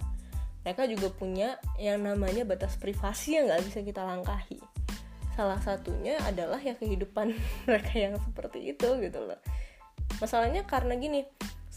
Mereka 0.67 0.91
juga 0.91 1.09
punya 1.15 1.57
yang 1.79 2.03
namanya 2.03 2.43
batas 2.43 2.75
privasi 2.77 3.39
yang 3.39 3.47
nggak 3.47 3.63
bisa 3.71 3.81
kita 3.87 4.03
langkahi. 4.03 4.59
Salah 5.39 5.63
satunya 5.63 6.19
adalah 6.27 6.59
ya 6.59 6.75
kehidupan 6.75 7.39
mereka 7.71 7.95
yang 7.95 8.19
seperti 8.19 8.75
itu 8.75 8.89
gitu 8.99 9.21
loh. 9.23 9.39
Masalahnya 10.19 10.67
karena 10.67 10.99
gini 10.99 11.23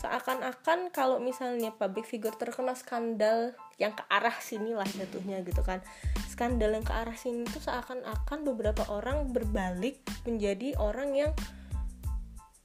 seakan-akan 0.01 0.89
kalau 0.89 1.21
misalnya 1.21 1.69
public 1.69 2.09
figure 2.09 2.33
terkena 2.33 2.73
skandal 2.73 3.53
yang 3.77 3.93
ke 3.93 4.01
arah 4.09 4.33
sini 4.41 4.73
lah 4.73 4.89
jatuhnya 4.89 5.45
gitu 5.45 5.61
kan. 5.61 5.77
Skandal 6.25 6.73
yang 6.73 6.81
ke 6.81 6.89
arah 6.89 7.13
sini 7.13 7.45
tuh 7.45 7.61
seakan-akan 7.61 8.39
beberapa 8.41 8.81
orang 8.89 9.29
berbalik 9.29 10.01
menjadi 10.25 10.73
orang 10.81 11.13
yang 11.13 11.31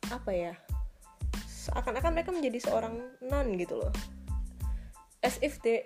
apa 0.09 0.33
ya 0.33 0.55
seakan-akan 1.45 2.15
mereka 2.15 2.31
menjadi 2.33 2.59
seorang 2.73 3.05
non 3.21 3.53
gitu 3.61 3.85
loh. 3.85 3.93
As 5.21 5.37
if 5.45 5.61
they 5.61 5.85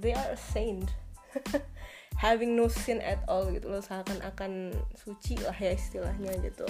they 0.00 0.16
are 0.16 0.32
a 0.32 0.40
saint. 0.40 0.88
Having 2.24 2.56
no 2.56 2.72
sin 2.72 3.04
at 3.04 3.20
all 3.28 3.52
gitu 3.52 3.68
loh 3.68 3.84
seakan-akan 3.84 4.72
suci 4.96 5.36
lah 5.44 5.52
ya 5.52 5.76
istilahnya 5.76 6.32
gitu. 6.40 6.64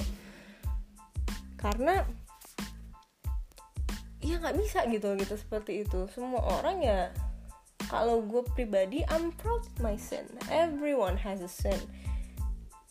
Karena 1.54 2.02
ya 4.26 4.42
nggak 4.42 4.58
bisa 4.58 4.82
gitu 4.90 5.14
gitu 5.14 5.34
seperti 5.38 5.86
itu. 5.86 6.10
Semua 6.10 6.42
orang 6.58 6.82
ya 6.82 7.14
kalau 7.86 8.18
gue 8.26 8.42
pribadi 8.58 9.06
I'm 9.06 9.30
proud 9.38 9.62
my 9.78 9.94
sin. 9.94 10.26
Everyone 10.50 11.14
has 11.22 11.38
a 11.38 11.50
sin. 11.50 11.78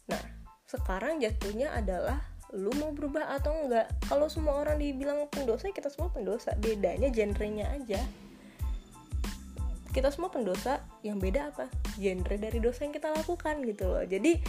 Nah 0.07 0.23
sekarang 0.71 1.19
jatuhnya 1.19 1.75
adalah 1.75 2.23
lu 2.55 2.71
mau 2.79 2.95
berubah 2.95 3.35
atau 3.35 3.51
enggak 3.67 3.91
kalau 4.07 4.31
semua 4.31 4.63
orang 4.63 4.79
dibilang 4.79 5.27
pendosa 5.27 5.67
kita 5.75 5.91
semua 5.91 6.07
pendosa. 6.15 6.55
Bedanya 6.55 7.11
genrenya 7.11 7.67
aja. 7.75 7.99
Kita 9.91 10.11
semua 10.11 10.31
pendosa 10.31 10.83
yang 11.03 11.19
beda 11.19 11.51
apa? 11.51 11.67
Genre 11.99 12.35
dari 12.39 12.59
dosa 12.63 12.87
yang 12.87 12.95
kita 12.95 13.11
lakukan 13.11 13.63
gitu 13.67 13.91
loh. 13.91 14.03
Jadi 14.07 14.39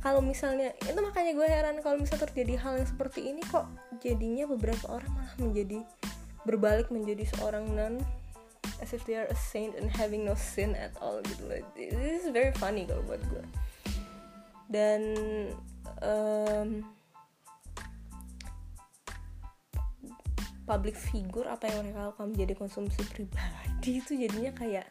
kalau 0.00 0.24
misalnya 0.24 0.72
itu 0.80 0.96
makanya 0.96 1.36
gue 1.36 1.44
heran 1.44 1.76
kalau 1.84 2.00
misalnya 2.00 2.24
terjadi 2.24 2.56
hal 2.56 2.80
yang 2.80 2.88
seperti 2.88 3.20
ini 3.28 3.44
kok 3.44 3.68
jadinya 4.00 4.48
beberapa 4.48 4.96
orang 4.96 5.12
malah 5.12 5.36
menjadi 5.36 5.84
berbalik 6.48 6.88
menjadi 6.88 7.28
seorang 7.36 7.68
nun 7.72 7.94
as 8.80 8.96
if 8.96 9.04
they 9.04 9.16
are 9.16 9.28
a 9.28 9.36
saint 9.36 9.76
and 9.76 9.92
having 9.92 10.24
no 10.24 10.32
sin 10.36 10.72
at 10.76 10.96
all 11.04 11.20
gitu 11.24 11.42
loh. 11.48 11.60
This 11.76 12.24
is 12.24 12.32
very 12.32 12.52
funny 12.56 12.88
kalau 12.88 13.04
buat 13.04 13.20
gue 13.28 13.44
dan 14.70 15.02
um, 16.00 16.86
public 20.64 20.94
figure 20.94 21.50
apa 21.50 21.66
yang 21.66 21.82
mereka 21.82 22.14
lakukan 22.14 22.30
menjadi 22.30 22.54
konsumsi 22.54 23.02
pribadi 23.10 23.98
itu 23.98 24.14
jadinya 24.14 24.54
kayak 24.54 24.86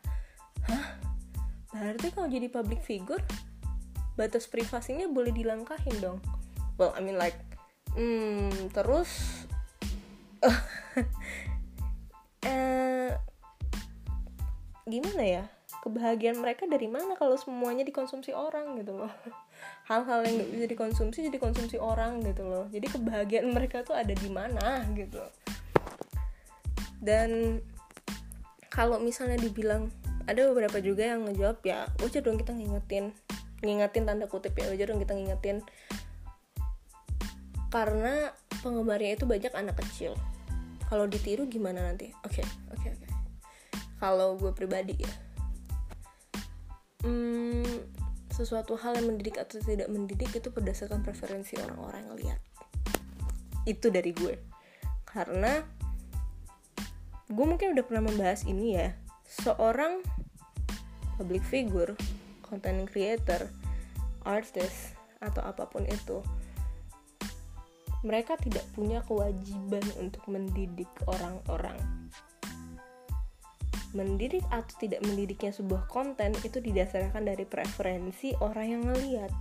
hah? 0.68 1.00
Berarti 1.72 2.12
kalau 2.12 2.28
jadi 2.28 2.52
public 2.52 2.84
figure 2.84 3.24
batas 4.20 4.52
privasinya 4.52 5.08
boleh 5.08 5.32
dilangkahin 5.32 5.96
dong. 6.04 6.20
Well 6.76 6.92
I 6.92 7.00
mean 7.00 7.16
like 7.16 7.40
hmm, 7.96 8.76
terus 8.76 9.39
gimana 14.90 15.24
ya 15.24 15.44
kebahagiaan 15.80 16.42
mereka 16.42 16.68
dari 16.68 16.92
mana 16.92 17.16
kalau 17.16 17.40
semuanya 17.40 17.88
dikonsumsi 17.88 18.36
orang 18.36 18.76
gitu 18.82 19.00
loh. 19.00 19.12
Hal-hal 19.90 20.28
yang 20.28 20.44
gak 20.44 20.52
bisa 20.52 20.66
dikonsumsi 20.68 21.18
jadi 21.32 21.38
konsumsi 21.40 21.78
orang 21.80 22.20
gitu 22.26 22.44
loh. 22.44 22.66
Jadi 22.68 22.88
kebahagiaan 22.90 23.48
mereka 23.54 23.86
tuh 23.86 23.96
ada 23.96 24.12
di 24.12 24.30
mana 24.30 24.84
gitu. 24.94 25.22
Dan 27.00 27.62
kalau 28.68 29.00
misalnya 29.00 29.40
dibilang 29.40 29.88
ada 30.28 30.46
beberapa 30.52 30.78
juga 30.84 31.16
yang 31.16 31.26
ngejawab 31.26 31.64
ya 31.66 31.90
wajar 32.04 32.22
dong 32.22 32.38
kita 32.38 32.54
ngingetin 32.54 33.10
ngingetin 33.66 34.04
tanda 34.06 34.30
kutip 34.30 34.54
ya 34.60 34.70
wajar 34.70 34.92
dong 34.92 35.00
kita 35.00 35.16
ngingetin. 35.16 35.64
Karena 37.70 38.34
penggemarnya 38.66 39.16
itu 39.16 39.24
banyak 39.24 39.54
anak 39.56 39.80
kecil. 39.80 40.18
Kalau 40.90 41.06
ditiru 41.06 41.46
gimana 41.46 41.86
nanti? 41.86 42.10
Oke 42.26 42.42
okay, 42.42 42.46
oke 42.74 42.82
okay, 42.82 42.90
oke. 42.98 42.99
Kalau 44.00 44.40
gue 44.40 44.52
pribadi 44.56 44.96
ya. 44.96 45.14
Hmm, 47.04 47.84
sesuatu 48.32 48.80
hal 48.80 49.00
yang 49.00 49.12
mendidik 49.12 49.40
atau 49.40 49.60
tidak 49.60 49.92
mendidik 49.92 50.32
itu 50.32 50.48
berdasarkan 50.52 51.04
preferensi 51.04 51.60
orang-orang 51.60 52.02
yang 52.08 52.16
lihat. 52.16 52.42
Itu 53.68 53.92
dari 53.92 54.16
gue. 54.16 54.40
Karena 55.04 55.60
gue 57.30 57.46
mungkin 57.46 57.76
udah 57.76 57.84
pernah 57.86 58.04
membahas 58.08 58.48
ini 58.48 58.80
ya. 58.80 58.96
Seorang 59.28 60.02
public 61.20 61.44
figure 61.44 61.94
content 62.42 62.88
creator 62.90 63.52
artist 64.24 64.96
atau 65.20 65.44
apa 65.44 65.68
pun 65.68 65.84
itu 65.86 66.24
mereka 68.00 68.40
tidak 68.40 68.64
punya 68.72 69.04
kewajiban 69.04 69.84
untuk 70.00 70.24
mendidik 70.32 70.88
orang-orang. 71.04 71.76
Mendidik 73.94 74.46
atau 74.54 74.74
tidak 74.78 75.02
mendidiknya 75.02 75.50
sebuah 75.50 75.90
konten 75.90 76.38
itu 76.46 76.62
didasarkan 76.62 77.26
dari 77.26 77.46
preferensi 77.46 78.38
orang 78.38 78.68
yang 78.70 78.84
ngeliat. 78.86 79.32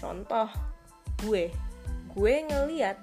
Contoh 0.00 0.48
gue. 1.20 1.52
Gue 2.12 2.34
ngeliat 2.48 2.96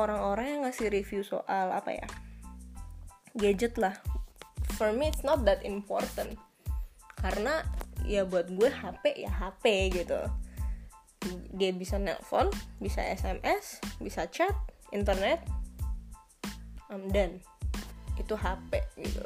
orang-orang 0.00 0.46
yang 0.56 0.60
ngasih 0.64 0.88
review 0.88 1.20
soal 1.20 1.72
apa 1.72 1.96
ya 1.96 2.08
gadget 3.36 3.76
lah. 3.76 3.96
For 4.80 4.92
me 4.96 5.12
it's 5.12 5.20
not 5.20 5.44
that 5.44 5.60
important. 5.68 6.40
Karena 7.20 7.60
ya 8.08 8.24
buat 8.24 8.48
gue 8.48 8.72
HP 8.72 9.28
ya 9.28 9.32
HP 9.32 9.92
gitu. 10.00 10.20
Dia 11.52 11.76
bisa 11.76 12.00
nelpon 12.00 12.48
bisa 12.80 13.04
SMS 13.04 13.84
bisa 14.00 14.24
chat 14.32 14.56
internet 14.88 15.44
I'm 16.88 17.12
done 17.12 17.44
itu 18.20 18.36
HP 18.36 18.84
gitu. 19.00 19.24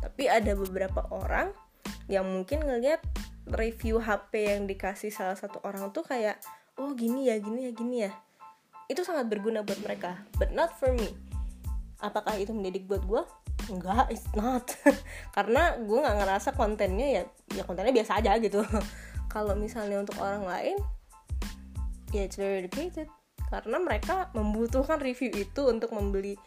Tapi 0.00 0.32
ada 0.32 0.56
beberapa 0.56 1.04
orang 1.12 1.52
yang 2.08 2.24
mungkin 2.24 2.64
ngeliat 2.64 3.04
review 3.52 4.00
HP 4.00 4.50
yang 4.56 4.64
dikasih 4.64 5.12
salah 5.12 5.36
satu 5.36 5.62
orang 5.62 5.92
tuh 5.92 6.02
kayak 6.02 6.40
oh 6.80 6.96
gini 6.96 7.28
ya 7.28 7.36
gini 7.38 7.68
ya 7.68 7.72
gini 7.76 7.96
ya. 8.08 8.12
Itu 8.90 9.06
sangat 9.06 9.30
berguna 9.30 9.62
buat 9.62 9.78
mereka 9.84 10.24
but 10.40 10.50
not 10.56 10.74
for 10.80 10.90
me. 10.96 11.12
Apakah 12.00 12.40
itu 12.40 12.50
mendidik 12.56 12.88
buat 12.88 13.04
gue 13.04 13.22
enggak 13.70 14.08
it's 14.10 14.26
not. 14.32 14.66
Karena 15.36 15.76
gue 15.78 15.98
nggak 16.00 16.18
ngerasa 16.24 16.56
kontennya 16.56 17.06
ya 17.20 17.22
ya 17.54 17.62
kontennya 17.68 17.92
biasa 17.94 18.18
aja 18.18 18.40
gitu. 18.40 18.64
Kalau 19.34 19.54
misalnya 19.54 20.02
untuk 20.02 20.18
orang 20.18 20.42
lain 20.48 20.76
ya 22.10 22.26
it's 22.26 22.40
very 22.40 22.64
educated. 22.64 23.06
Karena 23.50 23.82
mereka 23.82 24.30
membutuhkan 24.30 25.02
review 25.02 25.30
itu 25.34 25.66
untuk 25.66 25.90
membeli 25.90 26.38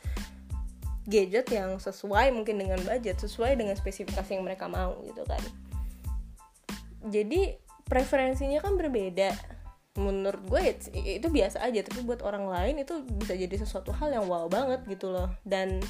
gadget 1.03 1.51
yang 1.51 1.75
sesuai 1.79 2.31
mungkin 2.31 2.55
dengan 2.59 2.79
budget 2.83 3.19
sesuai 3.19 3.59
dengan 3.59 3.75
spesifikasi 3.75 4.29
yang 4.31 4.47
mereka 4.47 4.71
mau 4.71 5.03
gitu 5.03 5.23
kan. 5.27 5.43
Jadi 7.03 7.59
preferensinya 7.83 8.63
kan 8.63 8.79
berbeda. 8.79 9.35
Menurut 9.99 10.41
gue 10.49 10.61
itu, 11.19 11.27
biasa 11.27 11.61
aja 11.61 11.85
tapi 11.85 12.01
buat 12.01 12.23
orang 12.25 12.49
lain 12.49 12.81
itu 12.81 13.03
bisa 13.19 13.35
jadi 13.35 13.53
sesuatu 13.59 13.93
hal 13.93 14.15
yang 14.15 14.25
wow 14.25 14.47
banget 14.47 14.81
gitu 14.87 15.11
loh. 15.11 15.29
Dan 15.43 15.83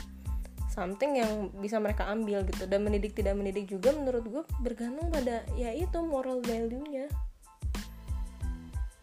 something 0.73 1.21
yang 1.21 1.53
bisa 1.61 1.77
mereka 1.77 2.09
ambil 2.09 2.41
gitu. 2.49 2.65
Dan 2.65 2.81
mendidik 2.81 3.13
tidak 3.13 3.37
mendidik 3.37 3.69
juga 3.69 3.93
menurut 3.93 4.25
gue 4.25 4.43
bergantung 4.65 5.13
pada 5.13 5.45
ya 5.53 5.69
itu 5.71 6.01
moral 6.01 6.41
value-nya. 6.41 7.05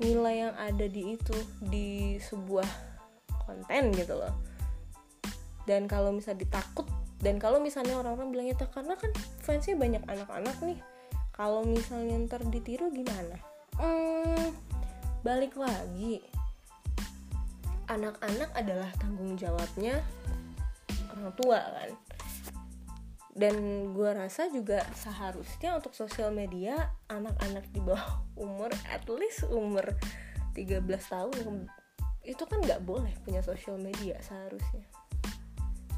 Nilai 0.03 0.49
yang 0.49 0.55
ada 0.59 0.87
di 0.91 1.15
itu 1.15 1.37
di 1.63 2.19
sebuah 2.19 2.67
konten 3.47 3.95
gitu 3.95 4.19
loh 4.19 4.50
dan 5.71 5.87
kalau 5.87 6.11
misalnya 6.11 6.43
ditakut 6.43 6.91
dan 7.23 7.39
kalau 7.39 7.63
misalnya 7.63 7.95
orang-orang 7.95 8.35
bilangnya 8.35 8.59
itu 8.59 8.67
karena 8.75 8.99
kan 8.99 9.15
fansnya 9.39 9.79
banyak 9.79 10.03
anak-anak 10.03 10.57
nih. 10.67 10.83
Kalau 11.31 11.63
misalnya 11.63 12.27
ntar 12.27 12.43
ditiru 12.43 12.91
gimana? 12.91 13.39
Hmm, 13.79 14.51
balik 15.23 15.55
lagi. 15.55 16.27
Anak-anak 17.87 18.51
adalah 18.59 18.91
tanggung 18.99 19.39
jawabnya 19.39 20.03
orang 21.15 21.31
tua 21.39 21.61
kan? 21.63 21.91
Dan 23.31 23.55
gue 23.95 24.11
rasa 24.11 24.51
juga 24.51 24.83
seharusnya 24.99 25.79
untuk 25.79 25.95
sosial 25.95 26.35
media 26.35 26.91
anak-anak 27.07 27.63
di 27.71 27.79
bawah 27.79 28.27
umur 28.45 28.75
at 28.91 29.07
least 29.07 29.47
umur 29.47 29.87
13 30.59 30.83
tahun 30.83 31.71
itu 32.27 32.43
kan 32.45 32.59
nggak 32.61 32.85
boleh 32.85 33.15
punya 33.25 33.41
sosial 33.41 33.81
media 33.81 34.21
seharusnya 34.21 34.85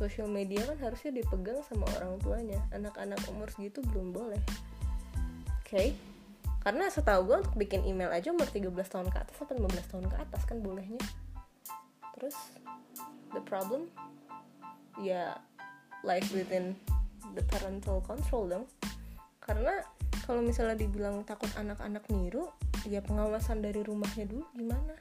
sosial 0.02 0.26
media 0.26 0.66
kan 0.66 0.78
harusnya 0.82 1.14
dipegang 1.14 1.62
sama 1.62 1.86
orang 2.02 2.18
tuanya. 2.18 2.58
Anak-anak 2.74 3.22
umur 3.30 3.46
segitu 3.54 3.78
belum 3.86 4.10
boleh. 4.10 4.42
Oke? 5.62 5.70
Okay? 5.70 5.88
karena 6.62 6.86
setahu 6.86 7.26
gue 7.26 7.36
untuk 7.42 7.58
bikin 7.58 7.82
email 7.82 8.14
aja 8.14 8.30
umur 8.30 8.46
13 8.46 8.70
tahun 8.70 9.10
ke 9.10 9.18
atas 9.18 9.36
atau 9.42 9.58
15 9.58 9.82
tahun 9.90 10.06
ke 10.06 10.16
atas 10.22 10.42
kan 10.46 10.62
bolehnya. 10.62 11.02
Terus 12.14 12.38
the 13.34 13.42
problem? 13.42 13.90
Ya 15.02 15.42
life 16.06 16.30
within 16.30 16.78
the 17.34 17.42
parental 17.50 17.98
control 18.06 18.46
dong. 18.46 18.66
Karena 19.42 19.82
kalau 20.22 20.38
misalnya 20.38 20.78
dibilang 20.78 21.26
takut 21.26 21.50
anak-anak 21.58 22.06
niru 22.14 22.46
ya 22.86 23.02
pengawasan 23.02 23.58
dari 23.58 23.82
rumahnya 23.82 24.30
dulu 24.30 24.46
gimana 24.54 24.94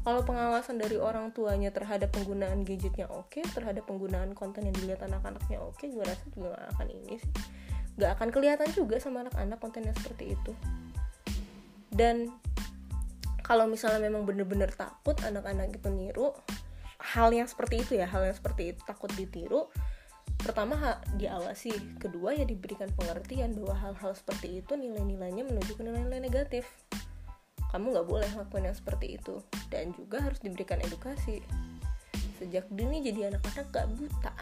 kalau 0.00 0.24
pengawasan 0.24 0.80
dari 0.80 0.96
orang 0.96 1.28
tuanya 1.36 1.68
terhadap 1.68 2.08
penggunaan 2.16 2.64
gadgetnya 2.64 3.04
oke 3.12 3.36
okay, 3.36 3.44
terhadap 3.52 3.84
penggunaan 3.84 4.32
konten 4.32 4.64
yang 4.64 4.76
dilihat 4.76 5.04
anak-anaknya 5.04 5.60
oke 5.60 5.76
okay, 5.76 5.92
gue 5.92 6.00
rasa 6.00 6.24
juga 6.32 6.56
gak 6.56 6.68
akan 6.76 6.88
ini 6.88 7.14
sih. 7.20 7.32
Gak 8.00 8.10
akan 8.16 8.28
kelihatan 8.32 8.68
juga 8.72 8.96
sama 8.96 9.28
anak-anak 9.28 9.58
kontennya 9.60 9.92
seperti 9.92 10.32
itu. 10.32 10.52
Dan 11.92 12.32
kalau 13.44 13.68
misalnya 13.68 14.00
memang 14.08 14.24
bener-bener 14.24 14.72
takut 14.72 15.18
anak-anak 15.20 15.74
itu 15.74 15.88
niru 15.92 16.32
hal 17.00 17.28
yang 17.34 17.48
seperti 17.50 17.84
itu 17.84 17.98
ya 17.98 18.06
hal 18.08 18.24
yang 18.24 18.36
seperti 18.36 18.72
itu 18.72 18.80
takut 18.88 19.12
ditiru 19.12 19.68
pertama 20.40 20.96
diawasi. 21.20 22.00
Kedua 22.00 22.32
ya 22.32 22.48
diberikan 22.48 22.88
pengertian 22.96 23.52
bahwa 23.52 23.76
hal-hal 23.76 24.16
seperti 24.16 24.64
itu 24.64 24.72
nilai-nilainya 24.80 25.44
menuju 25.44 25.76
ke 25.76 25.82
nilai-nilai 25.84 26.24
negatif 26.24 26.64
kamu 27.70 27.94
nggak 27.94 28.06
boleh 28.10 28.30
lakukan 28.34 28.66
yang 28.66 28.76
seperti 28.76 29.14
itu. 29.14 29.38
Dan 29.70 29.94
juga 29.94 30.26
harus 30.26 30.42
diberikan 30.42 30.82
edukasi. 30.82 31.38
Sejak 32.42 32.66
dini 32.74 32.98
jadi 32.98 33.30
anak-anak 33.30 33.66
gak 33.70 33.86
buta. 33.94 34.32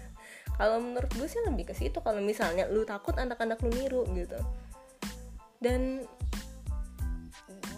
Kalau 0.60 0.80
menurut 0.80 1.08
gue 1.16 1.28
sih 1.28 1.40
lebih 1.48 1.72
ke 1.72 1.74
situ. 1.76 2.04
Kalau 2.04 2.20
misalnya 2.20 2.68
lu 2.68 2.84
takut 2.84 3.16
anak-anak 3.16 3.56
lu 3.64 3.72
niru 3.72 4.04
gitu. 4.12 4.36
Dan 5.56 6.04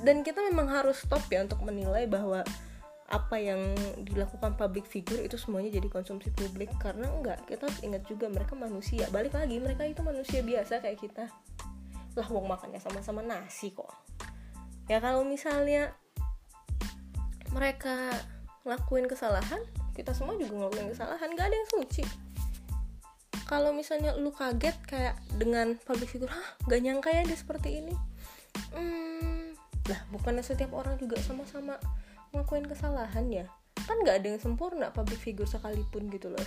dan 0.03 0.23
kita 0.23 0.43
memang 0.51 0.71
harus 0.71 1.03
stop 1.03 1.27
ya 1.31 1.43
untuk 1.47 1.63
menilai 1.63 2.07
bahwa 2.07 2.43
apa 3.09 3.41
yang 3.41 3.73
dilakukan 4.05 4.55
public 4.55 4.85
figure 4.85 5.23
itu 5.23 5.39
semuanya 5.39 5.79
jadi 5.79 5.87
konsumsi 5.87 6.35
publik. 6.35 6.75
Karena 6.83 7.07
enggak 7.07 7.47
kita 7.47 7.71
harus 7.71 7.81
ingat 7.87 8.03
juga 8.11 8.27
mereka 8.27 8.59
manusia. 8.59 9.07
Balik 9.15 9.39
lagi 9.39 9.63
mereka 9.63 9.87
itu 9.87 10.03
manusia 10.03 10.43
biasa 10.43 10.83
kayak 10.83 10.99
kita. 10.99 11.31
Lah 12.19 12.29
wong 12.35 12.51
makannya 12.51 12.83
sama-sama 12.83 13.23
nasi 13.23 13.71
kok 13.71 14.09
ya 14.89 14.99
kalau 15.05 15.23
misalnya 15.23 15.93
mereka 17.53 18.13
ngelakuin 18.65 19.09
kesalahan 19.09 19.61
kita 19.99 20.15
semua 20.15 20.39
juga 20.39 20.55
ngelakuin 20.55 20.95
kesalahan 20.95 21.29
gak 21.35 21.47
ada 21.51 21.57
yang 21.59 21.71
suci. 21.75 22.05
Kalau 23.51 23.75
misalnya 23.75 24.15
lu 24.15 24.31
kaget 24.31 24.79
kayak 24.87 25.19
dengan 25.35 25.75
public 25.83 26.07
figure 26.07 26.31
hah 26.31 26.49
gak 26.71 26.79
nyangka 26.79 27.11
ya 27.11 27.27
dia 27.27 27.35
seperti 27.35 27.83
ini. 27.83 27.95
Hmm, 28.71 29.59
lah 29.91 30.01
bukannya 30.15 30.47
setiap 30.47 30.71
orang 30.71 30.95
juga 31.03 31.19
sama-sama 31.19 31.83
ngelakuin 32.31 32.71
kesalahan 32.71 33.27
ya? 33.27 33.51
Kan 33.91 34.07
gak 34.07 34.23
ada 34.23 34.27
yang 34.31 34.39
sempurna 34.39 34.95
public 34.95 35.19
figure 35.19 35.51
sekalipun 35.51 36.07
gitu 36.15 36.31
loh. 36.31 36.47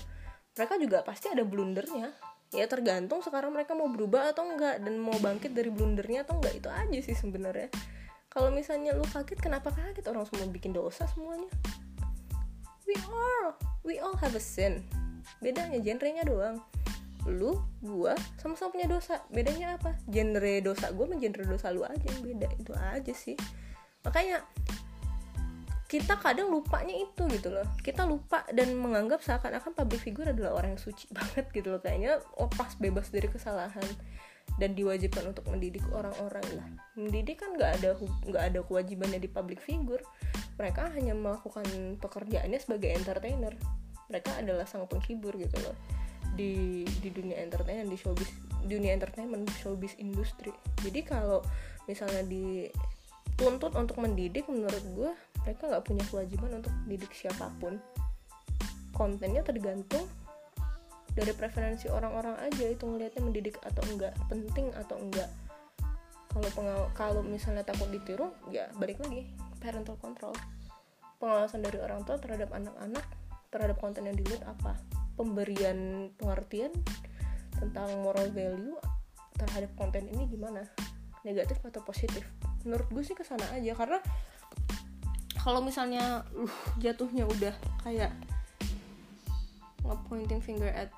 Mereka 0.55 0.79
juga 0.79 1.03
pasti 1.03 1.27
ada 1.27 1.43
blundernya. 1.43 2.15
Ya 2.55 2.67
tergantung 2.71 3.19
sekarang 3.19 3.51
mereka 3.51 3.75
mau 3.75 3.87
berubah 3.91 4.31
atau 4.31 4.47
enggak 4.47 4.83
dan 4.83 4.99
mau 4.99 5.15
bangkit 5.19 5.55
dari 5.55 5.71
blundernya 5.71 6.27
atau 6.27 6.39
enggak 6.39 6.59
itu 6.59 6.67
aja 6.67 6.99
sih 6.99 7.15
sebenarnya 7.15 7.71
kalau 8.31 8.47
misalnya 8.47 8.95
lu 8.95 9.03
kaget 9.03 9.43
kenapa 9.43 9.75
kaget? 9.75 10.07
Orang 10.07 10.23
semua 10.23 10.47
bikin 10.47 10.71
dosa 10.71 11.03
semuanya. 11.11 11.51
We 12.87 12.95
all 13.11 13.51
we 13.83 13.99
all 13.99 14.15
have 14.23 14.31
a 14.31 14.39
sin. 14.39 14.87
Bedanya 15.43 15.83
genrenya 15.83 16.23
doang. 16.23 16.63
Lu 17.27 17.59
gua 17.83 18.15
sama-sama 18.39 18.71
punya 18.71 18.87
dosa. 18.87 19.19
Bedanya 19.27 19.75
apa? 19.75 19.99
Genre 20.07 20.63
dosa 20.63 20.95
gua 20.95 21.11
sama 21.11 21.19
genre 21.19 21.43
dosa 21.43 21.67
lu 21.75 21.83
aja 21.83 22.07
yang 22.07 22.23
beda. 22.23 22.47
Itu 22.55 22.71
aja 22.71 23.11
sih. 23.11 23.35
Makanya 24.07 24.47
kita 25.91 26.15
kadang 26.15 26.47
lupanya 26.47 26.95
itu 26.95 27.27
gitu 27.27 27.51
loh. 27.51 27.67
Kita 27.83 28.07
lupa 28.07 28.47
dan 28.55 28.79
menganggap 28.79 29.19
seakan-akan 29.27 29.75
public 29.75 30.07
figure 30.07 30.31
adalah 30.31 30.55
orang 30.55 30.79
yang 30.79 30.81
suci 30.81 31.11
banget 31.19 31.51
gitu 31.51 31.67
loh 31.67 31.83
kayaknya. 31.83 32.23
Lepas 32.39 32.79
bebas 32.79 33.11
dari 33.11 33.27
kesalahan 33.27 33.91
dan 34.61 34.77
diwajibkan 34.77 35.33
untuk 35.33 35.49
mendidik 35.49 35.81
orang-orang 35.89 36.45
lah. 36.53 36.67
Mendidik 36.93 37.41
kan 37.41 37.57
nggak 37.57 37.81
ada 37.81 37.97
nggak 38.29 38.43
ada 38.53 38.59
kewajibannya 38.61 39.17
di 39.17 39.25
public 39.25 39.57
figure. 39.57 40.05
Mereka 40.61 40.93
hanya 40.93 41.17
melakukan 41.17 41.65
pekerjaannya 41.97 42.61
sebagai 42.61 42.93
entertainer. 42.93 43.57
Mereka 44.13 44.37
adalah 44.37 44.69
sang 44.69 44.85
penghibur 44.85 45.33
gitu 45.33 45.57
loh. 45.65 45.73
Di 46.37 46.85
di 47.01 47.09
dunia 47.09 47.41
entertainment 47.41 47.89
di 47.89 47.97
showbiz 47.97 48.29
dunia 48.61 48.93
entertainment 48.93 49.49
showbiz 49.57 49.97
industri. 49.97 50.53
Jadi 50.85 51.01
kalau 51.01 51.41
misalnya 51.89 52.21
dituntut 52.29 53.73
untuk 53.73 53.97
mendidik 53.97 54.45
menurut 54.45 54.85
gue 54.93 55.11
mereka 55.41 55.73
nggak 55.73 55.83
punya 55.89 56.05
kewajiban 56.13 56.61
untuk 56.61 56.69
mendidik 56.85 57.09
siapa 57.17 57.49
pun. 57.57 57.81
Kontennya 58.93 59.41
tergantung 59.41 60.05
dari 61.11 61.35
preferensi 61.35 61.91
orang-orang 61.91 62.39
aja 62.39 62.65
itu 62.71 62.87
ngelihatnya 62.87 63.21
mendidik 63.23 63.59
atau 63.63 63.83
enggak 63.91 64.15
penting 64.31 64.71
atau 64.75 64.95
enggak. 64.95 65.27
Kalau 66.31 66.87
kalau 66.95 67.21
misalnya 67.21 67.67
takut 67.67 67.91
ditiru 67.91 68.31
ya 68.47 68.71
balik 68.79 69.03
lagi 69.03 69.27
parental 69.59 69.99
control. 69.99 70.31
Pengawasan 71.19 71.61
dari 71.61 71.77
orang 71.77 72.01
tua 72.07 72.17
terhadap 72.17 72.49
anak-anak 72.55 73.05
terhadap 73.51 73.77
konten 73.77 74.07
yang 74.07 74.15
dilihat 74.15 74.47
apa? 74.47 74.79
Pemberian 75.19 76.09
pengertian 76.15 76.71
tentang 77.59 77.91
moral 78.01 78.31
value 78.31 78.79
terhadap 79.35 79.69
konten 79.75 80.07
ini 80.07 80.25
gimana? 80.31 80.63
Negatif 81.27 81.61
atau 81.61 81.83
positif? 81.83 82.25
Menurut 82.63 82.87
gue 82.89 83.03
sih 83.05 83.13
ke 83.13 83.21
sana 83.21 83.45
aja 83.53 83.75
karena 83.75 83.99
kalau 85.41 85.61
misalnya 85.61 86.21
uh, 86.37 86.55
jatuhnya 86.77 87.25
udah 87.25 87.53
kayak 87.81 88.13
nge-pointing 89.85 90.41
finger 90.41 90.69
at 90.69 90.89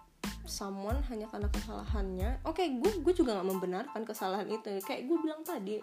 someone 0.43 0.99
hanya 1.07 1.27
karena 1.31 1.47
kesalahannya. 1.51 2.29
Oke 2.47 2.63
okay, 2.63 2.67
gue 2.79 2.91
gue 3.03 3.13
juga 3.15 3.35
nggak 3.39 3.49
membenarkan 3.49 4.01
kesalahan 4.03 4.47
itu. 4.47 4.79
Kayak 4.83 5.07
gue 5.07 5.17
bilang 5.19 5.41
tadi 5.43 5.79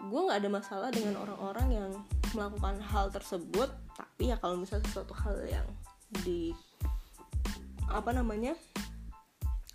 gue 0.00 0.20
nggak 0.20 0.40
ada 0.40 0.50
masalah 0.50 0.88
dengan 0.88 1.20
orang-orang 1.20 1.68
yang 1.70 1.90
melakukan 2.34 2.78
hal 2.82 3.10
tersebut. 3.10 3.70
Tapi 3.94 4.34
ya 4.34 4.36
kalau 4.38 4.58
misalnya 4.58 4.86
sesuatu 4.90 5.14
hal 5.14 5.36
yang 5.46 5.66
di 6.26 6.54
apa 7.90 8.10
namanya 8.14 8.54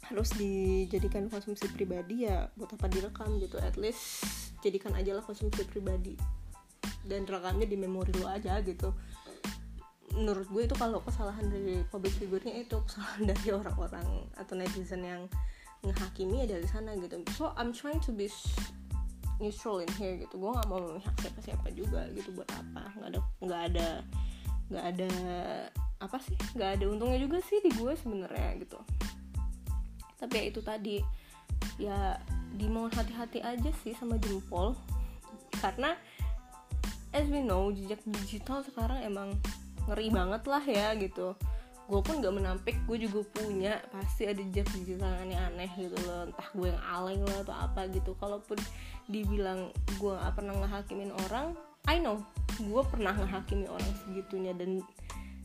harus 0.05 0.29
dijadikan 0.37 1.27
konsumsi 1.27 1.65
pribadi 1.73 2.27
ya 2.27 2.47
buat 2.55 2.75
apa 2.75 2.87
direkam 2.91 3.39
gitu. 3.39 3.55
At 3.59 3.79
least 3.79 4.27
jadikan 4.59 4.95
aja 4.95 5.15
lah 5.15 5.23
konsumsi 5.23 5.63
pribadi 5.67 6.15
dan 7.05 7.23
rekamnya 7.29 7.69
di 7.69 7.77
memori 7.77 8.11
lo 8.17 8.25
aja 8.25 8.57
gitu 8.65 8.89
menurut 10.15 10.47
gue 10.47 10.63
itu 10.63 10.75
kalau 10.79 11.03
kesalahan 11.03 11.45
dari 11.51 11.83
public 11.91 12.15
figure-nya 12.15 12.63
itu 12.63 12.79
kesalahan 12.87 13.27
dari 13.35 13.49
orang-orang 13.51 14.07
atau 14.39 14.53
netizen 14.55 15.03
yang 15.03 15.23
ngehakimi 15.83 16.47
ya 16.47 16.57
dari 16.57 16.65
sana 16.65 16.95
gitu. 16.97 17.21
So 17.35 17.53
I'm 17.59 17.75
trying 17.75 18.01
to 18.07 18.11
be 18.15 18.31
neutral 19.37 19.83
in 19.83 19.91
here 19.99 20.15
gitu. 20.17 20.39
Gue 20.39 20.49
nggak 20.55 20.67
mau 20.71 20.79
memihak 20.81 21.15
siapa-siapa 21.19 21.67
juga 21.75 22.07
gitu 22.15 22.31
buat 22.33 22.49
apa? 22.49 22.83
Nggak 22.95 23.09
ada 23.11 23.19
nggak 23.43 23.61
ada 23.71 23.87
nggak 24.71 24.85
ada 24.95 25.09
apa 26.01 26.17
sih? 26.23 26.37
Nggak 26.55 26.69
ada 26.79 26.85
untungnya 26.89 27.19
juga 27.19 27.37
sih 27.43 27.59
di 27.61 27.69
gue 27.75 27.93
sebenarnya 27.93 28.49
gitu. 28.63 28.79
Tapi 30.15 30.33
ya 30.33 30.43
itu 30.47 30.59
tadi 30.63 30.97
ya 31.75 32.15
dimohon 32.55 32.89
hati-hati 32.95 33.43
aja 33.43 33.69
sih 33.83 33.91
sama 33.93 34.15
jempol. 34.17 34.73
Karena 35.59 35.93
as 37.11 37.27
we 37.31 37.43
know 37.43 37.71
jejak 37.71 37.99
digital 38.23 38.63
sekarang 38.63 39.03
emang 39.03 39.35
ngeri 39.89 40.07
banget 40.09 40.43
lah 40.45 40.63
ya 40.63 40.93
gitu. 40.97 41.33
Gue 41.85 42.01
pun 42.01 42.17
gak 42.17 42.33
menampik 42.33 42.81
gue 42.89 42.97
juga 43.05 43.21
punya. 43.29 43.77
Pasti 43.93 44.25
ada 44.25 44.41
jejak 44.41 44.65
digital 44.73 45.13
aneh-aneh 45.21 45.69
gitu 45.77 45.97
loh. 46.09 46.25
Entah 46.25 46.49
gue 46.57 46.67
yang 46.73 46.81
alay 46.81 47.17
lah 47.21 47.45
atau 47.45 47.55
apa 47.55 47.85
gitu. 47.93 48.17
Kalaupun 48.17 48.57
dibilang 49.05 49.69
gue 50.01 50.13
gak 50.17 50.33
pernah 50.33 50.57
ngehakimin 50.57 51.13
orang 51.29 51.53
I 51.85 52.01
know. 52.01 52.25
Gue 52.57 52.81
pernah 52.89 53.13
ngehakimi 53.13 53.69
orang 53.69 53.91
segitunya. 54.01 54.57
Dan 54.57 54.81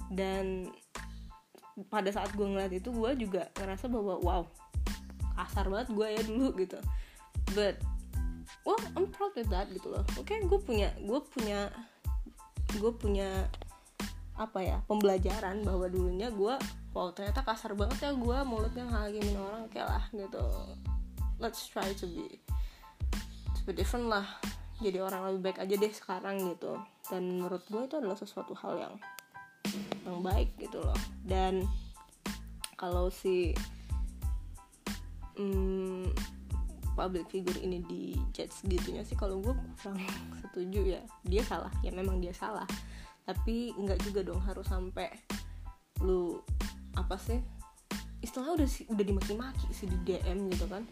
dan 0.08 0.72
pada 1.92 2.08
saat 2.08 2.32
gue 2.32 2.44
ngeliat 2.44 2.72
itu 2.72 2.88
gue 2.88 3.10
juga 3.20 3.52
ngerasa 3.60 3.88
bahwa 3.88 4.20
wow 4.20 4.42
kasar 5.40 5.68
banget 5.72 5.88
gue 5.92 6.06
ya 6.08 6.22
dulu 6.24 6.48
gitu. 6.56 6.80
But 7.52 7.80
well 8.64 8.80
I'm 8.96 9.12
proud 9.12 9.36
of 9.36 9.48
that 9.52 9.68
gitu 9.72 9.92
loh. 9.92 10.04
Oke 10.16 10.36
okay, 10.36 10.38
gue 10.40 10.60
punya 10.60 10.88
gue 11.00 11.20
punya 11.20 11.68
gue 12.80 12.92
punya 12.96 13.44
apa 14.40 14.64
ya 14.64 14.80
pembelajaran 14.88 15.60
bahwa 15.60 15.84
dulunya 15.92 16.32
gue 16.32 16.56
wow 16.96 17.12
ternyata 17.12 17.44
kasar 17.44 17.76
banget 17.76 18.08
ya 18.08 18.12
gue 18.16 18.38
mulutnya 18.48 18.88
ngagimin 18.88 19.36
orang 19.36 19.68
kayak 19.68 19.92
lah 19.92 20.04
gitu. 20.16 20.44
Let's 21.36 21.68
try 21.68 21.92
to 22.00 22.06
be 22.08 22.40
to 23.52 23.60
be 23.68 23.76
different 23.76 24.08
lah. 24.08 24.24
Jadi 24.80 24.96
orang 24.96 25.28
lebih 25.28 25.52
baik 25.52 25.58
aja 25.60 25.74
deh 25.76 25.92
sekarang 25.92 26.40
gitu. 26.56 26.80
Dan 27.12 27.36
menurut 27.36 27.60
gue 27.68 27.84
itu 27.84 27.94
adalah 28.00 28.16
sesuatu 28.16 28.56
hal 28.56 28.80
yang 28.80 28.94
yang 30.08 30.24
baik 30.24 30.56
gitu 30.56 30.80
loh. 30.80 30.96
Dan 31.20 31.68
kalau 32.80 33.12
si 33.12 33.52
hmm, 35.36 36.08
public 36.96 37.28
figure 37.28 37.60
ini 37.60 37.84
di 37.84 38.16
judge 38.32 38.56
segitunya 38.56 39.04
sih 39.04 39.20
kalau 39.20 39.36
gue 39.44 39.52
kurang 39.52 40.00
setuju 40.48 40.96
ya. 40.96 41.02
Dia 41.28 41.44
salah 41.44 41.72
ya 41.84 41.92
memang 41.92 42.24
dia 42.24 42.32
salah 42.32 42.64
tapi 43.30 43.70
nggak 43.78 44.02
juga 44.02 44.26
dong 44.26 44.42
harus 44.42 44.66
sampai 44.66 45.06
lu 46.02 46.42
apa 46.98 47.14
sih 47.14 47.38
istilahnya 48.20 48.58
udah 48.58 48.68
udah 48.90 49.04
dimaki-maki 49.06 49.68
sih 49.70 49.86
di 49.86 49.96
DM 50.02 50.50
gitu 50.50 50.66
kan. 50.66 50.82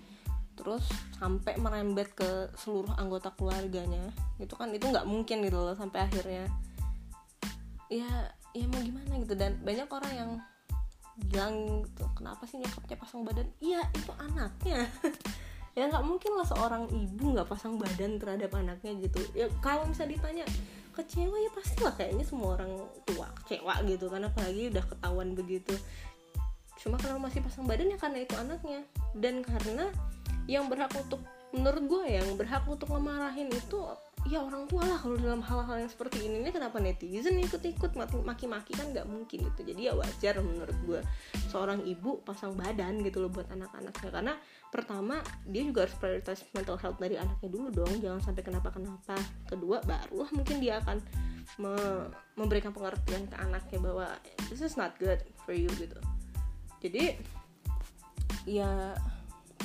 Terus 0.54 0.86
sampai 1.18 1.58
merembet 1.58 2.14
ke 2.14 2.50
seluruh 2.54 2.94
anggota 2.94 3.34
keluarganya. 3.34 4.10
Gitu 4.38 4.54
kan 4.54 4.70
itu 4.70 4.86
nggak 4.86 5.06
mungkin 5.06 5.42
gitu 5.42 5.58
loh 5.58 5.74
sampai 5.74 6.08
akhirnya. 6.08 6.46
Ya 7.90 8.32
ya 8.54 8.64
mau 8.70 8.80
gimana 8.80 9.18
gitu. 9.18 9.34
Dan 9.36 9.60
banyak 9.66 9.88
orang 9.90 10.12
yang 10.14 10.30
bilang 11.18 11.82
gitu 11.82 12.06
kenapa 12.14 12.46
sih 12.46 12.62
nyokapnya 12.62 12.96
pasang 12.96 13.26
badan? 13.26 13.48
Iya 13.58 13.82
itu 13.92 14.12
anaknya. 14.16 14.86
Ya 15.76 15.86
nggak 15.86 16.10
mungkin 16.10 16.34
lah 16.34 16.42
seorang 16.42 16.90
ibu 16.90 17.38
nggak 17.38 17.54
pasang 17.54 17.78
badan 17.78 18.18
terhadap 18.18 18.50
anaknya 18.50 18.98
gitu. 18.98 19.22
Ya 19.30 19.46
kalau 19.62 19.86
misalnya 19.86 20.18
ditanya 20.18 20.44
kecewa 20.98 21.36
ya 21.38 21.50
pasti 21.54 21.78
lah 21.86 21.94
kayaknya 21.94 22.26
semua 22.26 22.58
orang 22.58 22.74
tua 23.06 23.30
kecewa 23.42 23.74
gitu 23.86 24.10
karena 24.10 24.26
apalagi 24.26 24.74
udah 24.74 24.84
ketahuan 24.90 25.28
begitu. 25.38 25.74
Cuma 26.78 26.98
kalau 26.98 27.22
masih 27.22 27.42
pasang 27.42 27.66
badan 27.66 27.94
ya 27.94 27.98
karena 27.98 28.18
itu 28.26 28.34
anaknya. 28.34 28.82
Dan 29.14 29.46
karena 29.46 29.90
yang 30.50 30.66
berhak 30.66 30.90
untuk 30.98 31.22
menurut 31.54 31.84
gue 31.86 32.02
yang 32.18 32.28
berhak 32.36 32.66
untuk 32.66 32.92
ngemarahin 32.92 33.48
itu 33.48 33.78
ya 34.28 34.44
orang 34.44 34.68
tua 34.68 34.84
lah 34.84 35.00
kalau 35.00 35.16
dalam 35.16 35.40
hal-hal 35.40 35.86
yang 35.86 35.90
seperti 35.90 36.26
ini. 36.26 36.42
Ini 36.42 36.50
kenapa 36.50 36.82
netizen 36.82 37.38
ikut-ikut? 37.38 37.94
Maki-maki 38.26 38.74
kan 38.74 38.90
nggak 38.90 39.06
mungkin 39.06 39.46
gitu. 39.54 39.60
Jadi 39.62 39.88
ya 39.88 39.94
wajar 39.94 40.42
menurut 40.42 40.76
gue 40.84 41.00
seorang 41.48 41.82
ibu 41.86 42.20
pasang 42.26 42.58
badan 42.58 43.00
gitu 43.06 43.22
loh 43.22 43.30
buat 43.30 43.48
anak-anaknya. 43.48 44.10
Karena 44.10 44.34
pertama 44.68 45.24
dia 45.48 45.64
juga 45.64 45.88
harus 45.88 45.96
prioritas 45.96 46.44
mental 46.52 46.76
health 46.76 47.00
dari 47.00 47.16
anaknya 47.16 47.48
dulu 47.48 47.68
dong 47.72 47.92
jangan 48.04 48.20
sampai 48.20 48.42
kenapa-kenapa. 48.44 49.16
Kedua 49.48 49.80
baru 49.84 50.28
mungkin 50.36 50.60
dia 50.60 50.80
akan 50.84 50.98
me 51.56 51.74
memberikan 52.36 52.76
pengertian 52.76 53.24
ke 53.24 53.36
anaknya 53.40 53.78
bahwa 53.80 54.06
this 54.52 54.60
is 54.60 54.76
not 54.76 54.92
good 55.00 55.20
for 55.48 55.56
you 55.56 55.68
gitu. 55.80 55.96
Jadi 56.84 57.16
ya 58.44 58.96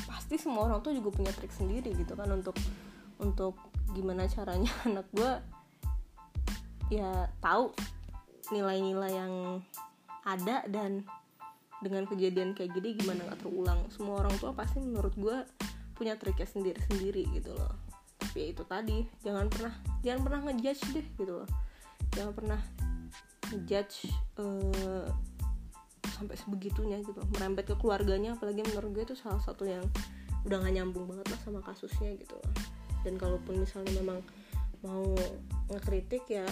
pasti 0.08 0.36
semua 0.39 0.68
orang 0.68 0.80
tuh 0.82 0.96
juga 0.96 1.13
punya 1.13 1.32
trik 1.36 1.52
sendiri 1.52 1.94
gitu 1.94 2.16
kan 2.18 2.32
untuk 2.32 2.56
untuk 3.22 3.56
gimana 3.94 4.26
caranya 4.26 4.72
anak 4.88 5.08
gue 5.13 5.32
ya 6.92 7.30
tahu 7.39 7.72
nilai-nilai 8.52 9.12
yang 9.13 9.34
ada 10.24 10.63
dan 10.68 11.04
dengan 11.84 12.08
kejadian 12.08 12.56
kayak 12.56 12.72
gini 12.72 12.96
gimana 12.96 13.28
nggak 13.28 13.43
terulang? 13.43 13.80
Semua 13.91 14.24
orang 14.24 14.34
tua 14.39 14.56
pasti 14.56 14.80
menurut 14.80 15.13
gue 15.19 15.38
punya 15.93 16.15
triknya 16.15 16.48
sendiri-sendiri 16.48 17.28
gitu 17.36 17.52
loh. 17.54 17.76
Tapi 18.17 18.38
ya 18.39 18.48
itu 18.56 18.63
tadi 18.63 18.98
jangan 19.22 19.52
pernah 19.52 19.74
jangan 20.02 20.22
pernah 20.24 20.39
ngejudge 20.50 20.84
deh 20.96 21.08
gitu 21.19 21.34
loh. 21.43 21.50
Jangan 22.15 22.34
pernah 22.34 22.60
ngejudge 23.52 24.10
uh, 24.39 25.12
sampai 26.15 26.36
sebegitunya 26.39 27.04
gitu 27.04 27.19
merembet 27.36 27.67
ke 27.67 27.76
keluarganya 27.76 28.39
apalagi 28.39 28.63
menurut 28.63 28.89
gue 28.96 29.04
itu 29.12 29.15
salah 29.17 29.41
satu 29.43 29.67
yang 29.67 29.84
udah 30.43 30.60
gak 30.60 30.74
nyambung 30.76 31.08
banget 31.08 31.28
lah 31.32 31.39
sama 31.43 31.60
kasusnya 31.62 32.15
gitu 32.15 32.39
loh. 32.39 32.54
Dan 33.04 33.19
kalaupun 33.19 33.60
misalnya 33.60 33.91
memang 34.00 34.19
mau 34.84 35.15
ngekritik 35.72 36.24
ya 36.32 36.48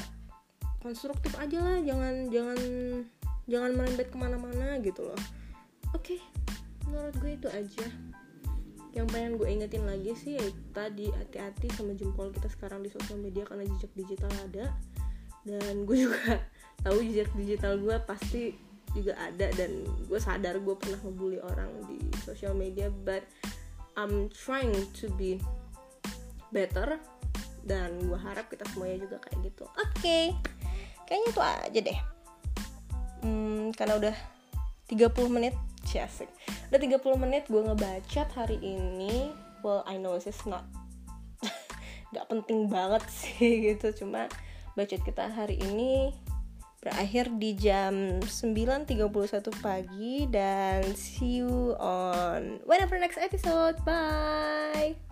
konstruktif 0.84 1.36
aja 1.40 1.60
lah. 1.64 1.78
Jangan 1.80 2.28
jangan 2.30 2.60
jangan 3.50 3.74
merembet 3.74 4.08
ke 4.14 4.18
mana-mana 4.18 4.78
gitu 4.84 5.06
loh. 5.06 5.22
Oke 5.92 6.18
okay, 6.18 6.20
menurut 6.88 7.16
gue 7.18 7.32
itu 7.36 7.48
aja. 7.50 7.88
Yang 8.92 9.08
pengen 9.16 9.34
gue 9.40 9.48
ingetin 9.48 9.84
lagi 9.88 10.12
sih 10.20 10.36
ya 10.36 10.46
tadi 10.76 11.08
hati-hati 11.10 11.72
sama 11.72 11.96
jempol 11.96 12.30
kita 12.36 12.52
sekarang 12.52 12.84
di 12.84 12.92
sosial 12.92 13.24
media 13.24 13.48
karena 13.48 13.64
jejak 13.66 13.92
digital 13.96 14.32
ada. 14.46 14.72
Dan 15.48 15.88
gue 15.88 15.98
juga 16.10 16.20
tahu 16.86 17.00
jejak 17.02 17.32
digital 17.34 17.80
gue 17.80 17.96
pasti 18.04 18.54
juga 18.92 19.16
ada 19.16 19.48
dan 19.56 19.88
gue 19.88 20.20
sadar 20.20 20.60
gue 20.60 20.76
pernah 20.76 21.00
ngebully 21.00 21.40
orang 21.40 21.72
di 21.88 22.12
sosial 22.28 22.52
media 22.52 22.92
but 22.92 23.24
I'm 23.96 24.28
trying 24.28 24.76
to 25.00 25.08
be 25.16 25.40
better 26.52 27.00
dan 27.64 28.04
gue 28.04 28.20
harap 28.20 28.52
kita 28.52 28.68
semuanya 28.76 29.08
juga 29.08 29.18
kayak 29.24 29.38
gitu. 29.48 29.64
Oke 29.64 29.88
okay. 29.96 30.26
kayaknya 31.08 31.28
itu 31.32 31.42
aja 31.42 31.80
deh 31.80 32.00
hmm, 33.22 33.74
karena 33.78 33.98
udah 33.98 34.16
30 34.90 35.30
menit. 35.32 35.56
Jasik 35.82 36.30
udah 36.70 36.80
30 36.80 37.04
menit 37.20 37.44
gue 37.50 37.60
ngebacot 37.60 38.30
hari 38.38 38.58
ini. 38.62 39.34
Well 39.66 39.84
I 39.84 40.00
know 40.00 40.16
this 40.16 40.30
is 40.30 40.40
not 40.48 40.64
gak 42.16 42.30
penting 42.32 42.72
banget 42.72 43.04
sih 43.12 43.60
gitu. 43.74 43.92
Cuma 43.92 44.32
bacot 44.78 45.02
kita 45.04 45.28
hari 45.34 45.60
ini 45.60 46.16
berakhir 46.82 47.30
di 47.38 47.54
jam 47.60 48.24
9.31 48.24 49.12
pagi. 49.60 50.30
Dan 50.32 50.96
see 50.96 51.44
you 51.44 51.76
on 51.82 52.64
whenever 52.64 52.96
next 52.96 53.20
episode. 53.20 53.76
Bye 53.84 55.11